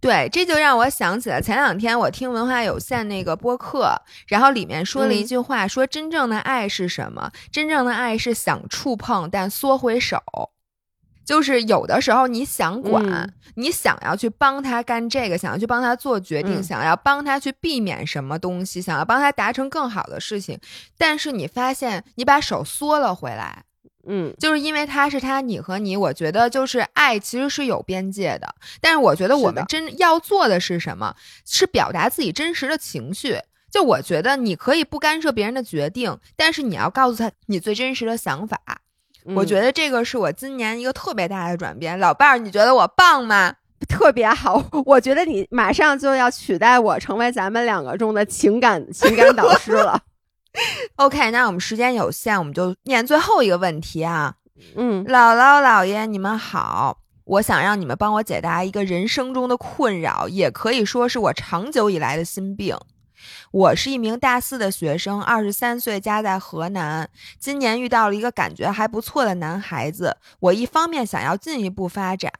[0.00, 1.42] 对，这就让我想起了。
[1.42, 3.94] 前两天我听文化有限那个播客，
[4.28, 7.30] 然后里面说了一句话，说真正的爱是什么？
[7.50, 10.20] 真正的爱是想触碰但缩回手，
[11.24, 20.58] 就是有的时候你想管，你想要去帮他干这个，想要去帮他做决定，想要帮他去避免什么东西，想要帮他达成更好的事情，
[20.98, 23.64] 但是你发现你把手缩了回来。
[24.06, 28.54] 嗯，就是因为他是他，你和你，我觉得就是爱其实是有边界的。
[28.80, 31.14] 但是我觉得我们真要做的是什么？
[31.46, 33.38] 是表达自己真实的情绪。
[33.70, 38.58] 就我觉得你可以不干涉别人的决定，但是你要告诉他你最真实的想法。
[39.36, 41.98] 我觉得这个是我今年一个特别大的转变。
[41.98, 43.54] 老伴儿，你觉得我棒吗？
[43.88, 49.98] 特别好，我觉得你马上就要取代我成为咱们两个中的情感情感导师了。
[50.96, 54.34] OK，那我们时间有限，我们就念最后一个问题啊。
[54.74, 62.76] 嗯，姥姥姥爷，你们好，我想让你们帮我解答一个人生中的困扰，也可以说是我长久以来的心病。
[63.52, 67.08] 我是一名大四的学生，二十三岁，家在河南。
[67.38, 72.32] 今年遇到了一个感觉还不错的男孩子，我一方面想要进一步发展，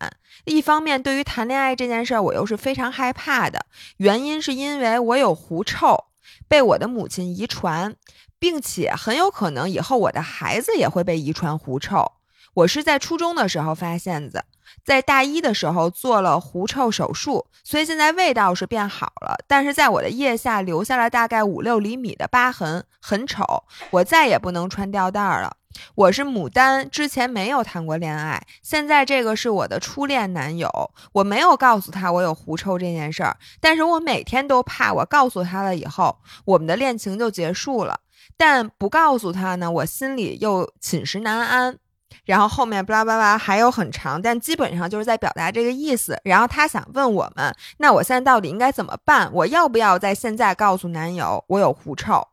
[0.44, 3.66] 一方面对于谈恋爱这件事儿，我又是非常害怕的。
[3.98, 6.04] 原因是因为我有狐臭。
[6.48, 7.94] 被我的母亲遗传，
[8.38, 12.12] 并且很有可能以后我的孩子也会被遗传狐臭。
[12.54, 14.44] 我是在初中的时候发现的，
[14.84, 23.64] 在大一的时候做了狐臭手术，所以现在味道是变好了，但是在我的腋下留下了大概五六厘米的疤痕，很丑。
[23.90, 25.58] 我再也不能穿吊带了。
[25.94, 30.68] 我是牡丹，之前没有谈过恋爱，现在这个是我的初恋男友。
[31.12, 38.00] 我没有告诉他我有狐臭这件事儿，但是我每天都怕我告诉他了以后，我们的恋情就结束了。
[38.36, 41.76] 但不告诉他呢，我心里又寝食难安。
[42.24, 46.20] 然后后面巴拉巴拉还有很长，但基本上就是在表达这个意思。
[46.24, 49.30] 然后他想问我们，那我现在到底应该怎么办？
[49.32, 52.26] 我要不要在现在告诉男友我有狐臭？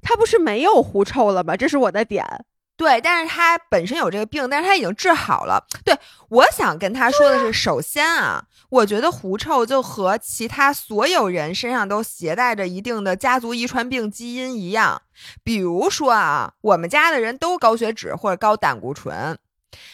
[0.00, 1.56] 他不是没有狐臭了吗？
[1.56, 2.24] 这是我的点。
[2.76, 5.64] 对，但是他本身有这个病，但是他已经治好了。
[5.84, 5.96] 对，
[6.30, 15.00] 我想跟他说的是，首先啊，我觉得狐臭就和其他所有人身上都携带着一定的家族遗传病基因一样。
[15.44, 19.38] 比如说啊，我们家的人都高血脂或者高胆固醇，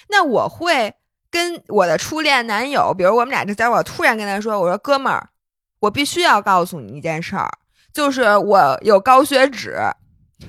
[0.08, 0.94] 那我会
[1.30, 5.28] 跟我的初恋男友，比如我们俩这在我突然跟他说，我说哥们儿，
[5.80, 7.50] 我必须要告诉你一件事儿，
[7.92, 9.76] 就是我有高血脂。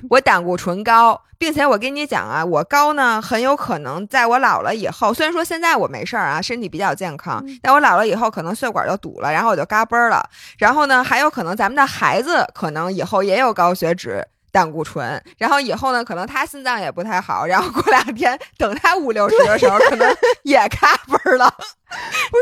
[0.08, 10.28] 我胆固醇高，并且我跟你讲啊，我高呢，很有可能在我老了以后，虽然说现在我没事儿啊，身体比较健康，但我老了以后可能血管就堵了，然后我就嘎嘣了。
[10.58, 21.52] 然后呢，还有可能咱们的孩子可能以后也有高血脂、胆固醇，然后以后呢，可能他心脏也不太好，然后过两天等他五六十的时候，可能也嘎嘣了。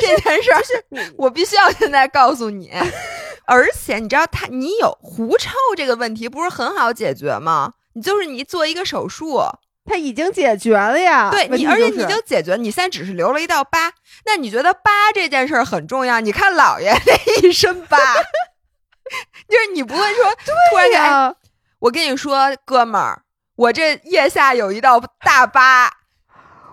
[0.00, 2.70] 这件事儿是我必须要现在告诉你。
[3.48, 7.72] 而且你知道他，你有狐臭这个问题不是很好解决吗？
[7.94, 9.42] 你就是你做一个手术，
[9.86, 11.30] 他已经解决了呀。
[11.30, 13.92] 对你，而且你已经解决，你现在只是留了一道疤。
[14.26, 16.20] 那你觉得疤这件事儿很重要？
[16.20, 17.96] 你看老爷那一身疤，
[19.48, 20.24] 就是你不会说
[20.70, 21.36] 突然间，
[21.78, 23.22] 我跟你说，哥们儿，
[23.56, 25.90] 我这腋下有一道大疤。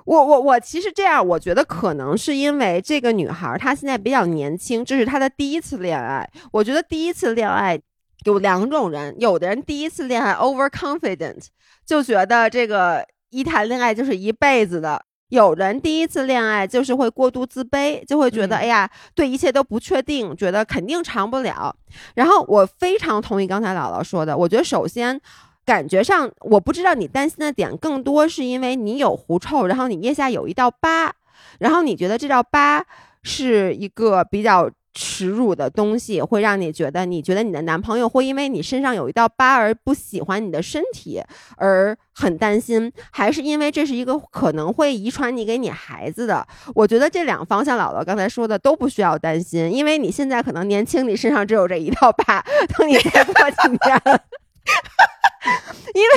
[0.06, 6.30] 我我我其实这样，我觉得可能是因为这个女孩她现在比较年轻，这是她的第一次恋爱。
[6.52, 7.80] 我觉得第一次恋爱
[8.26, 11.48] 有两种人，有的人第一次恋爱 overconfident，
[11.86, 15.00] 就觉得这个一谈恋爱就是一辈子的；
[15.30, 21.76] 有人第一次恋爱就是会过度自卑，就会觉得哎呀，对一切都不确定，觉得肯定长不了。
[22.14, 25.20] 然后我非常同意刚才姥姥说的，我觉得首先。
[25.66, 31.12] 感觉上，我不知道你担心的点更多是因为你有狐臭，然后你腋下有一道疤，
[31.60, 32.86] 然后你觉得这道疤
[33.24, 41.22] 是一个比较耻辱的东西，会让你觉得你觉得你的男朋友会因为你身上有一道疤而不喜欢你的身体
[41.58, 46.48] 而很担心，还是因为这是一个可能会遗传你给你孩子的？
[46.74, 52.46] 我觉得这两方向，姥姥刚才说的都不需要担心，因为你现在可能年轻，你身上只有这一道疤，
[52.78, 54.22] 等你再过几年。
[54.66, 55.06] 哈
[55.52, 56.10] 哈因为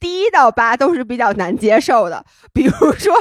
[0.00, 3.14] 第一道疤都是比较难接受的，比如说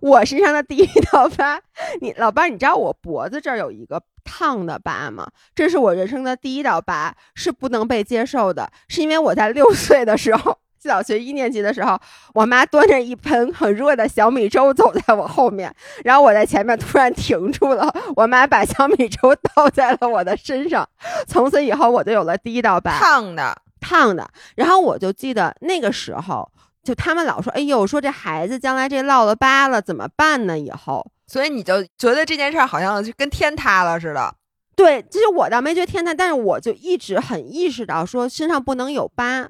[0.00, 1.60] 我身上的第一道疤，
[2.00, 5.28] 你老伴，你知道我脖子这儿有一个烫的疤吗？
[5.54, 8.70] 这是我人生的第一道疤，是不能被接受的。
[8.88, 11.96] 是因为我在六岁的时候，小学一年级的时候，
[12.34, 20.88] 我妈端着一盆很热的小米粥走在我后面，然后我在前面突然停住了，我妈把小米粥倒在了我的身上，
[21.28, 23.62] 从此以后我就有了第一道疤，烫的。
[23.86, 26.50] 烫的，然后我就记得那个时候，
[26.82, 34.34] 就他们老说：“哎呦，说这孩子将来这落了疤了怎么办呢？”以后，所以你就觉得这件事儿好像就跟天塌了似的。
[34.74, 39.48] 对，其实我倒没觉得天塌，但是我就一直很意识到说身上不能有疤。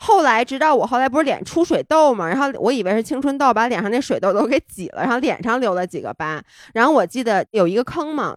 [0.00, 6.42] 后来直到我后来不是脸出水痘嘛，然后我以为是青春痘，把脸上那水痘都给挤了，然后脸上留了几个疤。
[6.74, 8.36] 然后我记得有一个坑嘛，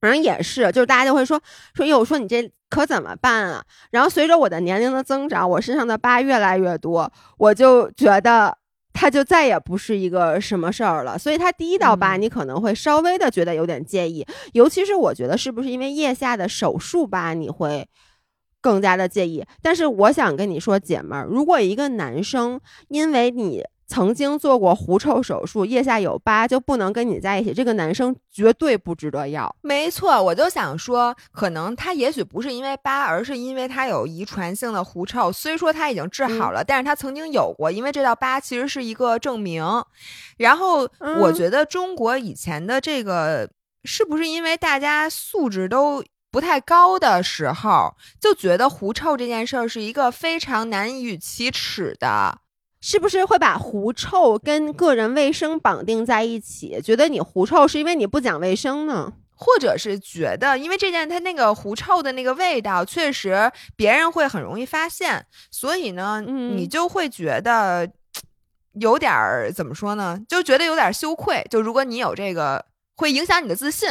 [0.00, 1.40] 反正也是，就是大家就会说
[1.74, 2.50] 说，哟，说你这。
[2.70, 3.64] 可怎么办啊？
[3.90, 8.56] 然后随着我的年龄的增长，我身上的疤越来越多，我就觉得
[8.92, 11.18] 它就再也不是一个什么事儿了。
[11.18, 17.88] 所以它第一道疤，你可能会稍微的觉得有点介意，尤其是我觉得是不是因为腋下的手术疤，你会
[18.60, 19.44] 更加的介意。
[19.60, 23.64] 但是我想跟你说，姐们儿，如果一个男生因为你。
[23.90, 27.52] 曾经做过狐臭手术，腋下有疤就不能跟你在一起。
[27.52, 29.52] 这个男生绝对不值得要。
[29.62, 35.32] 没错，我就想说，可能他也许不是因为疤，而是因为他有遗传性的狐臭。
[35.32, 39.64] 虽说他已经治好了，但是他曾经有过，因为这道疤其实是一个证明。
[40.36, 40.88] 然后
[41.18, 43.50] 我觉得中国以前的这个，
[43.82, 52.38] 是不是因为大家素质都不太高的时候，就觉得狐臭这件事儿是一个非常难以启齿的。
[52.80, 56.80] 是不是会把狐臭跟个人卫生绑定在一起？
[56.82, 59.12] 觉得你狐臭是因为你不讲卫生呢？
[59.34, 67.90] 或者是觉得因为这件它那个狐臭的那个味道确实别人会很容易发现，所以呢，你就会觉得
[68.74, 70.20] 有点儿怎么说呢？
[70.28, 71.42] 就觉得有点羞愧。
[71.50, 72.66] 就如果你有这个，
[72.96, 73.88] 会影响你的自信。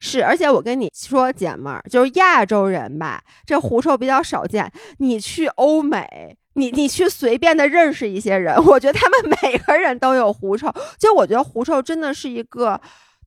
[0.00, 4.72] 是，而且我跟你说，姐们儿，就是亚洲人吧，这狐臭比较少见。
[4.98, 6.36] 你去欧美。
[6.54, 10.70] 你你去随便的认识一些人，我觉得他们 每个人都有狐臭。
[10.98, 12.78] 就我觉得狐臭真的是一个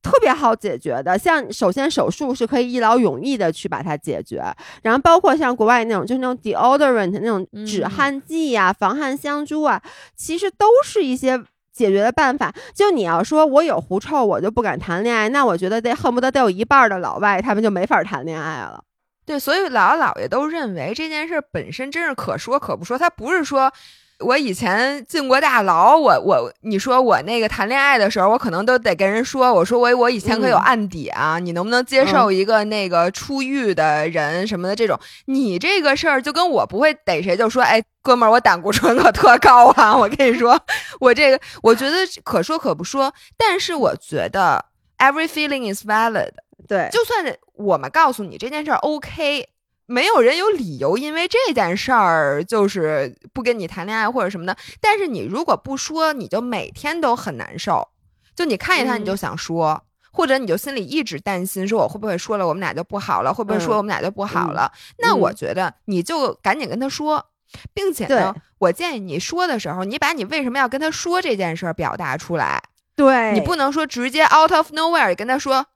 [0.02, 1.16] 特别好解决的。
[1.18, 4.44] 像首先手术是可以一劳永逸的去把它解决，
[4.82, 9.82] 然后包括像国外那种就是那种 deodorant 那种止汗剂呀、防汗香珠啊，
[10.14, 11.42] 其实都是一些
[11.74, 12.54] 解决的办法。
[12.74, 18.82] 就你要说我有狐臭，我就不敢谈恋爱，那我觉得得恨不得得有一半的老外他们就没法谈恋爱了。
[19.26, 22.98] 对，所以姥姥姥爷都认为这件事本身真是可说可不说。
[22.98, 23.72] 他不是说
[24.20, 34.98] 我以前进过大牢，我我你说我那个谈恋爱的时候，我可能都得跟人说，我说我我以前可有案底啊，你能不能接受一个那个出狱的人什么的这种？
[35.26, 39.96] 你这个事儿就跟我不会逮谁就说，哎，哥们儿，我胆固醇可特高啊！
[39.98, 40.58] 我跟你说，
[41.00, 44.64] 我这个我觉得可说可不说，但是我觉得
[44.98, 46.30] every feeling is valid。
[46.66, 49.48] 对，就算我们告诉你这件事儿 OK。
[49.86, 54.56] 没有人有理由因为这件事儿就是不跟你谈恋爱或者什么的。
[54.80, 57.88] 但是你如果不说，你就每天都很难受。
[58.34, 63.32] 就你看见他，你就想说，或者你就心里一直担心，说我会不会说了，我们俩就不好了？
[63.32, 64.72] 会不会说我们俩就不好了？
[64.98, 67.26] 那我觉得你就赶紧跟他说，
[67.72, 72.62] 并且呢，我建议你说的时候，你把你为什么要跟他说这件事儿表达出来。
[72.96, 75.66] 对你不能说直接 out of nowhere 跟他说，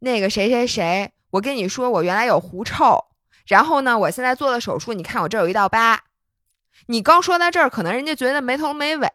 [0.00, 3.04] 那个谁谁谁，我跟你说，我原来有狐臭。
[3.46, 6.02] 然后呢，我现在做了手术，你看我这有一道疤。
[6.86, 9.08] 你刚说到这儿，可能人家觉得没头没尾，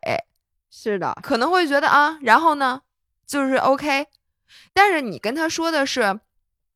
[0.71, 2.81] 是的，可能会觉得啊，然后呢，
[3.27, 4.07] 就是 OK。
[4.73, 6.19] 但是你跟他说的是，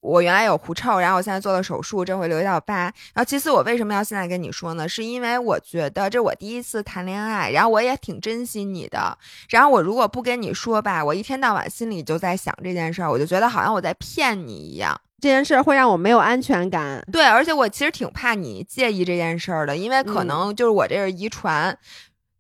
[0.02, 2.76] 我原来有狐臭，然后我现在做了手术，这会留一道疤。
[2.76, 4.88] 然后其次，我为什么要现在跟你说呢？
[4.88, 9.18] 是因为我觉得这我第一次谈恋爱，然后我也挺珍惜你的。
[9.50, 15.00] 然后我如果不跟你说吧，我一天到晚心里就在想这件事儿，我就觉得好像我在骗你一样。
[15.24, 21.78] 这件事儿会让我没有安全感，对，而且我其实挺怕你介意这件事儿的，因为可能就是我这是遗传。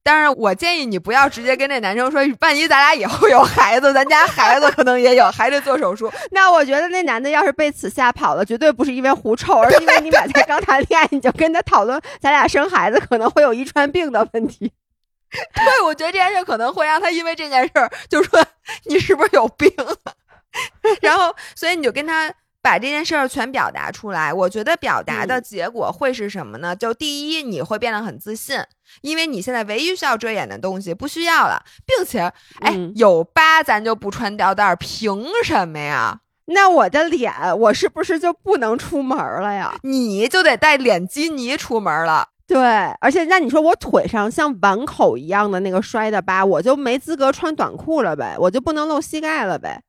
[0.03, 6.11] 但是我建议你不要直接跟那男生说，万一咱俩以后有孩子，咱家孩子可能也有，还得做手术。
[6.31, 14.69] 那我觉得那男的要是被此吓跑了，绝对不是因为狐臭，而是因为你俩才刚谈恋爱，你就跟他讨论咱俩生孩子可能会有遗传病的问题。
[15.31, 18.45] 对，我觉得这件事可能会让他因为这件事儿就说
[18.83, 19.71] 你是不是有病，
[20.99, 22.29] 然后所以你就跟他。
[22.63, 26.73] 把这件事儿全表达出来，我觉得表达的结果会是什么呢？
[26.73, 28.57] 就第一，你会变得很自信，
[29.01, 36.21] 因为你现在唯一需要遮掩的东西不需要了，并且，哎，有疤咱就不穿吊带，凭什么呀？
[36.45, 39.75] 那我的脸，我是不是就不能出门了呀？
[39.83, 42.29] 你就得带脸基尼出门了。
[42.47, 42.61] 对，
[43.01, 48.37] 而且那你说我腿上像碗口一样的那个摔的疤，我就没资格穿短裤了呗？
[48.39, 49.81] 我就不能露膝盖了呗？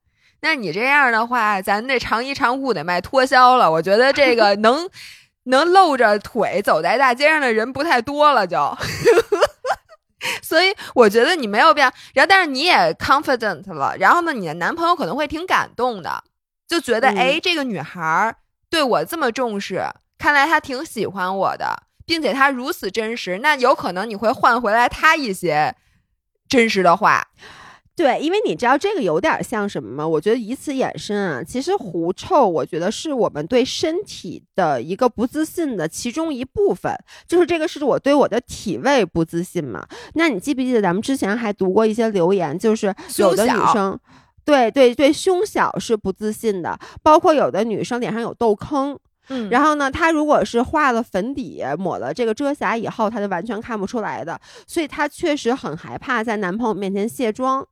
[0.45, 3.71] 那你这样的话，咱这长衣长裤得卖脱销了。
[3.73, 4.87] 我觉得这个 能
[5.45, 8.77] 能露着腿走在大街上的人不太多了，就。
[10.43, 11.91] 所以我觉得你没有必要。
[12.13, 13.97] 然后，但是你也 confident 了。
[13.99, 16.23] 然后呢，你的男朋友可能会挺感动的，
[16.69, 18.37] 就觉得哎，这个女孩
[18.69, 19.83] 对我这么重视，
[20.19, 23.39] 看来她挺喜欢我的，并且她如此真实。
[23.39, 25.75] 那有可能你会换回来她一些
[26.47, 27.29] 真实的话。
[27.97, 30.07] 对，因为你知道这个有点像什么吗？
[30.07, 36.93] 我觉得以此衍生啊，其实狐臭，我觉得是我们对身体的一个不自信的其中一部分。
[37.29, 39.87] 就是这个是我对我的体味不自信嘛？
[40.15, 43.97] 那你记不记得咱们之前还读过一些留言，就是有的女生，
[44.45, 57.65] 对对对，胸小是不自信的，包括有的女生脸上有痘坑，嗯，然后呢，她如果是画了粉底，抹了这个遮瑕以后，她就完全看不出来的，所以她确实很害怕在男朋友面前卸妆。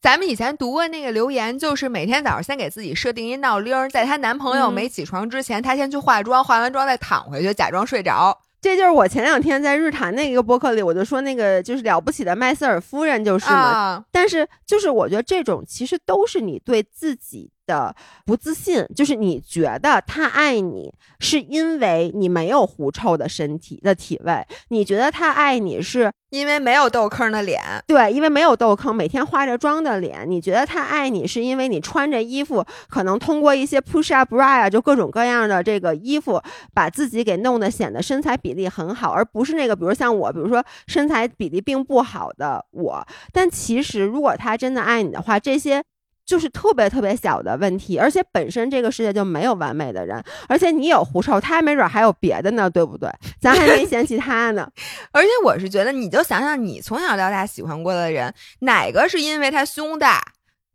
[0.00, 8.38] 咱们以前读过那个留言，就是每天早上先给自己设定一闹铃，在她男朋友没起床之前，她先去化妆，化完妆再躺回去，假装睡着。
[8.62, 14.02] 这就是我前两天在日坛那个博客里，我就说那个就是了不起的麦瑟尔夫人就是嘛。
[14.10, 17.50] 但是就是我觉得这种其实都是你对自己。
[17.70, 17.94] 的
[18.26, 27.60] 不自信，就是你觉得他爱你，是因为你没有狐臭的身体的体味；你觉得他爱你，是因为没有痘坑的脸。
[27.86, 30.28] 对，因为没有痘坑，每天化着妆的脸。
[30.28, 36.42] 你觉得他爱你，是因为你穿着衣服，可能通过一些 push up bra 啊，就各种各样的这个衣服，
[36.74, 43.06] 把自己给弄得显得身材比例很好，而不是那个，比如像我，比如说身材比例并不好的我。
[43.32, 45.82] 但其实，如果他真的爱你的话，这些。
[46.30, 53.10] 就是特别特别小的问题，而且本身这个世界就没有完美的人，而且你有狐臭，他没准还有别的呢，对不对？
[53.40, 54.70] 咱还没嫌弃他呢。
[55.10, 60.22] 而且我是觉得，你就想想你从小到大喜欢过的人，哪个是因为他胸大？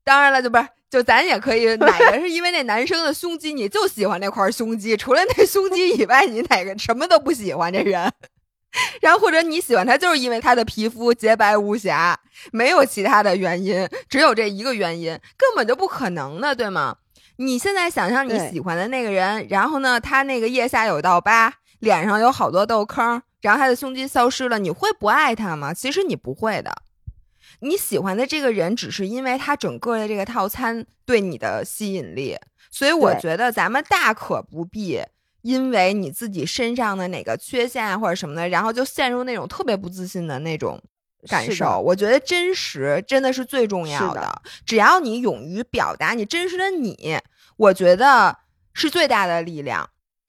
[0.03, 4.97] 当然了，就不是，就咱也可以，哪个是因为那男生的胸肌，你就喜欢那块胸肌？
[4.97, 7.71] 除了那胸肌以外，你哪个什么都不喜欢？
[7.71, 8.11] 这人。
[9.01, 12.19] 然后或者你喜欢他，就是因为他的皮肤洁白无瑕，
[12.51, 16.97] 没有其他的原因，只有这一个原因，根本就不可能的，对吗？
[17.37, 25.73] 你现在想象你喜欢的那个人，然后呢，他那个腋下有道疤，脸上有好多痘坑，然后他的胸肌消失了，你会不爱他吗？
[25.73, 26.73] 其实你不会的，
[27.59, 32.37] 你喜欢的这个人，只是因为他整个的这个套餐对你的吸引力，
[32.71, 35.01] 所以我觉得咱们大可不必。
[35.45, 40.81] 因为你自己身上的哪个缺陷啊或者什么的，然后就陷入那种特别不自信的那种
[41.29, 41.79] 感受。
[41.79, 47.19] 我觉得真实真的是最重要是的只要你勇于表达你真实的你，
[47.57, 48.35] 我觉得
[48.73, 49.87] 是最大的力量。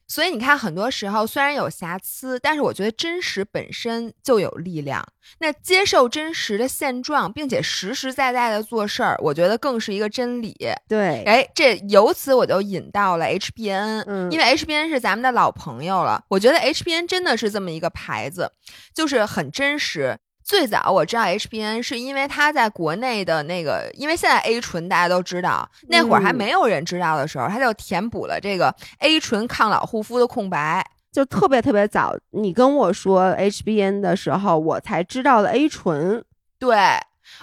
[0.09, 5.05] 所以你看，很多时候虽然有瑕疵，但是我觉得真实本身就有力量。
[5.39, 10.55] 那接受真实的现状，并且实实在在的做事儿，我觉得更是一个真理。
[10.89, 16.24] 对，哎，这由此我就引到了 HBN，、嗯因为 HBN 是咱们的老朋友了。
[16.28, 18.53] 我觉得 HBN 真的是这么一个牌子，
[18.95, 20.16] 就是很真实。
[20.47, 30.86] 最早我知道 HBN 是因为它在国内的那个，因为现在 A 醇大家都知道，那会儿还嗯没有人知道的时候，它就填补了这个 A 醇抗老护肤的空白。
[31.10, 36.23] 就特别特别早，你跟我说 HBN 的时候，我才知道了 A 醇。
[36.60, 36.77] 对，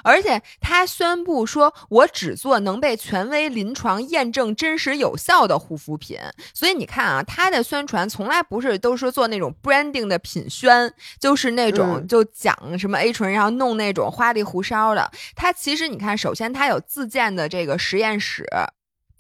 [0.03, 6.18] 而且他宣布说，我只做能被权威临床验证真实有效的护肤品。
[6.53, 15.11] 所以你看啊，他的宣传从来不是都是做那种 branding 的品宣，就是那种嗯就讲什么 A 醇，然后弄那种花里胡哨的。
[15.35, 18.45] 他其实你看，首先他有自建的这个实验室。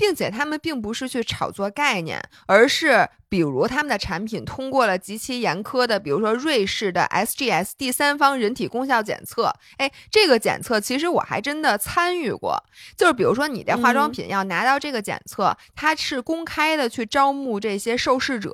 [0.03, 9.55] 并且他们并不是去炒作概念，而是比如他们的产品通过了极其严苛的，比如说瑞士的 SGS 第三方人体功效检测。
[9.77, 12.61] 哎，这个检测其实我还真的参与过，
[12.97, 18.53] 就是比如说你的化妆嗯品要拿到这个检测，它是公开的去招募这些受试者。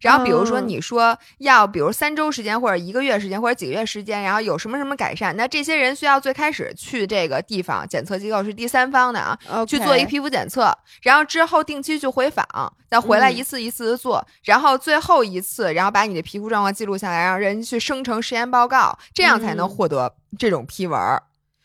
[0.00, 0.64] 然后，比如说嗯。
[0.68, 9.38] 你说要，比如三周时间或者一个月时间或者几个月时间，然后有什么什么改善，那这些人需要最开始去这个地方检测机构是第三方的啊，
[9.68, 10.72] 去做一 OK 皮肤检测，
[11.02, 12.46] 然后之后定期去回访，
[12.90, 13.36] 再回来嗯。
[13.36, 19.68] 一次一次的做，然后最后一次，然后把你的皮肤状况记录下来，让人去生成实验报告，这样才能嗯。
[19.68, 21.22] 获得这种批文儿。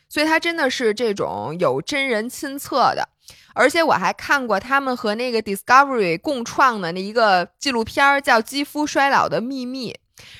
[0.09, 3.07] 所以它真的是这种有真人亲测的，
[3.53, 9.91] 而且我还看过他们和那个 Discovery 共创的那一个纪录片，叫《肌肤衰老的秘密》。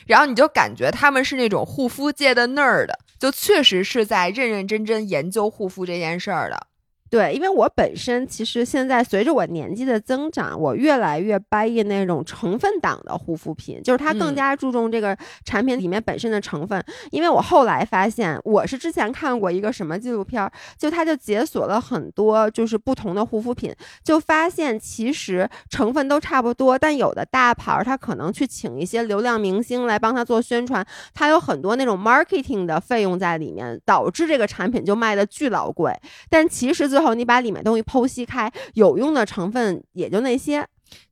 [0.08, 6.68] 然后你就感觉他们是那种护肤界的 nerd，就确实是在认认真真研究护肤这件事儿的。
[7.10, 16.84] 对，因为我本身其实现在随着我年纪的增长，我越来越 buy in 那种成分党的护肤品，就是它更嗯加注重这个产品里面本身的成分。
[17.12, 23.74] 因为我后来发现，我是之前看过一个什么纪录片儿，就它就解锁了很多就是不同的护肤品，
[24.04, 35.92] 就发现其实成分都差不多，但有的大牌儿它可能去请一些流量明星来帮他做宣传，它有很多那种 marketing 的费用在里面，导致这个产品就卖的巨老贵。
[36.30, 40.66] 但其实最后你把里面东西剖析开，有用的成分也就那些。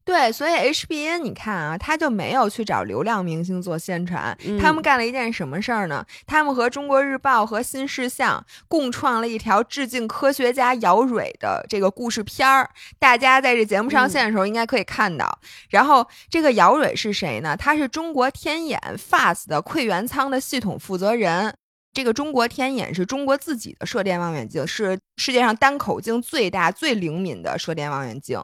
[0.03, 6.03] 对，所以 HBN 你看啊，他就没有去找流量明星做宣传，他们嗯干了一件什么事儿呢？
[6.25, 15.39] 他们和中国日报和新事项共创了一条致敬科学家姚蕊的这个故事片儿，大家在这节目上线的时候应该可以看到。
[15.69, 17.55] 然后这个姚蕊是谁呢？
[17.55, 21.53] 他是中国天眼 FAST 的馈源仓的系统负责人。
[21.97, 28.39] 这个中国天眼是中国自己的射电望远镜，是世界上单口径最大、最灵敏的射电望远镜。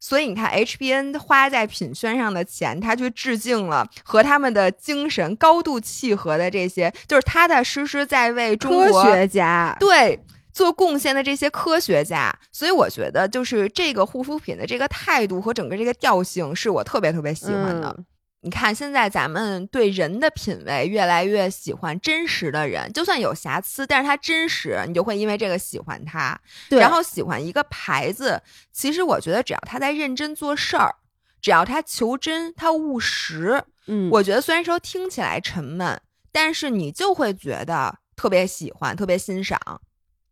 [0.00, 10.18] 所以你看，HBN 花在品宣上的钱，他去致敬了和他们的精神高度契合的这些，就是踏踏实实在为中科国学家，对
[10.52, 12.36] 做贡献的这些科学家。
[12.50, 17.94] 所以我觉得，就是这个护肤品的这个态度和整个这个调性，是我特别特别喜欢的。
[17.96, 18.04] 嗯
[18.44, 26.38] 你看，现在咱们对人的品味越来越喜欢真实的人，就算有瑕疵，但是他真实，你就会因为这个喜欢他。
[26.68, 30.94] 对，然后喜欢一个牌子，其实我觉得只要他在认真做事儿，
[31.40, 35.98] 只要他求真，他务实，嗯，我觉得虽然说听起来沉闷，
[36.30, 39.58] 但是你就会觉得特别喜欢，特别欣赏。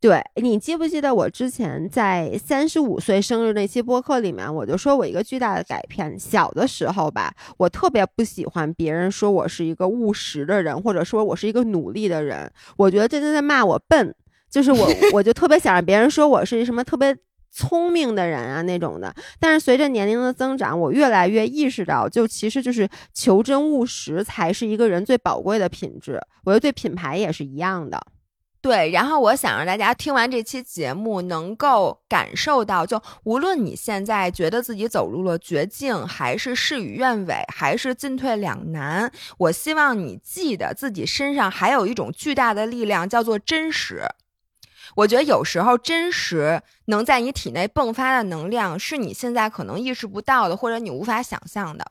[0.02, 6.18] 对你记不记得我之前在三十五岁生日那期播客里面，我就说我一个巨大的改变。
[6.18, 14.12] 小的时候吧，我特别不喜欢别人说我是一个务实的人，或者说我是一个努力的人，我觉得这就在骂我笨。
[14.50, 17.16] 就是我， 我就特别想让别人说我是什么特别
[17.52, 19.14] 聪明的人啊那种的。
[19.38, 26.20] 但是随着年龄的增长，我越来越意识到，就其实就是求真务实才是一个人最宝贵的品质。
[26.44, 27.98] 我觉得对品牌也是一样的。
[28.62, 44.08] 对，然后我想让大家听完这期节目，能够感受到，就无论你现在觉得自己走入了绝境，还是事与愿违，还是进退两难，我希望你记得自己身上还有一种巨大的力量，叫做真实。
[44.94, 51.90] 我觉得有时候真实能在你体内迸发的能量，是你现在可能意识不到的，或者你无法想象的。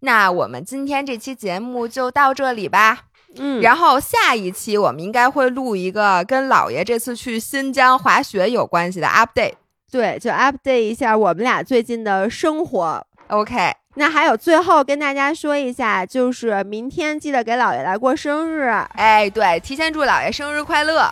[0.00, 3.08] 那我们今天这期节目就到这里吧。
[3.36, 9.54] 嗯，然后下一期我们应该会录一个跟姥爷这次去新疆滑雪有关系的 update。
[9.90, 13.06] 对，就 update 一下我们俩最近的生活。
[13.28, 18.68] OK，那还有最后跟大家说一下，就是明天记得给姥爷来过生日。
[18.94, 21.10] 哎，对，提前祝姥爷生日快乐。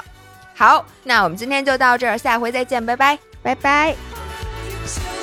[0.55, 3.19] 好，那我们今天就到这儿，下回再见，拜拜。
[3.43, 3.95] 拜拜。
[4.85, 5.20] So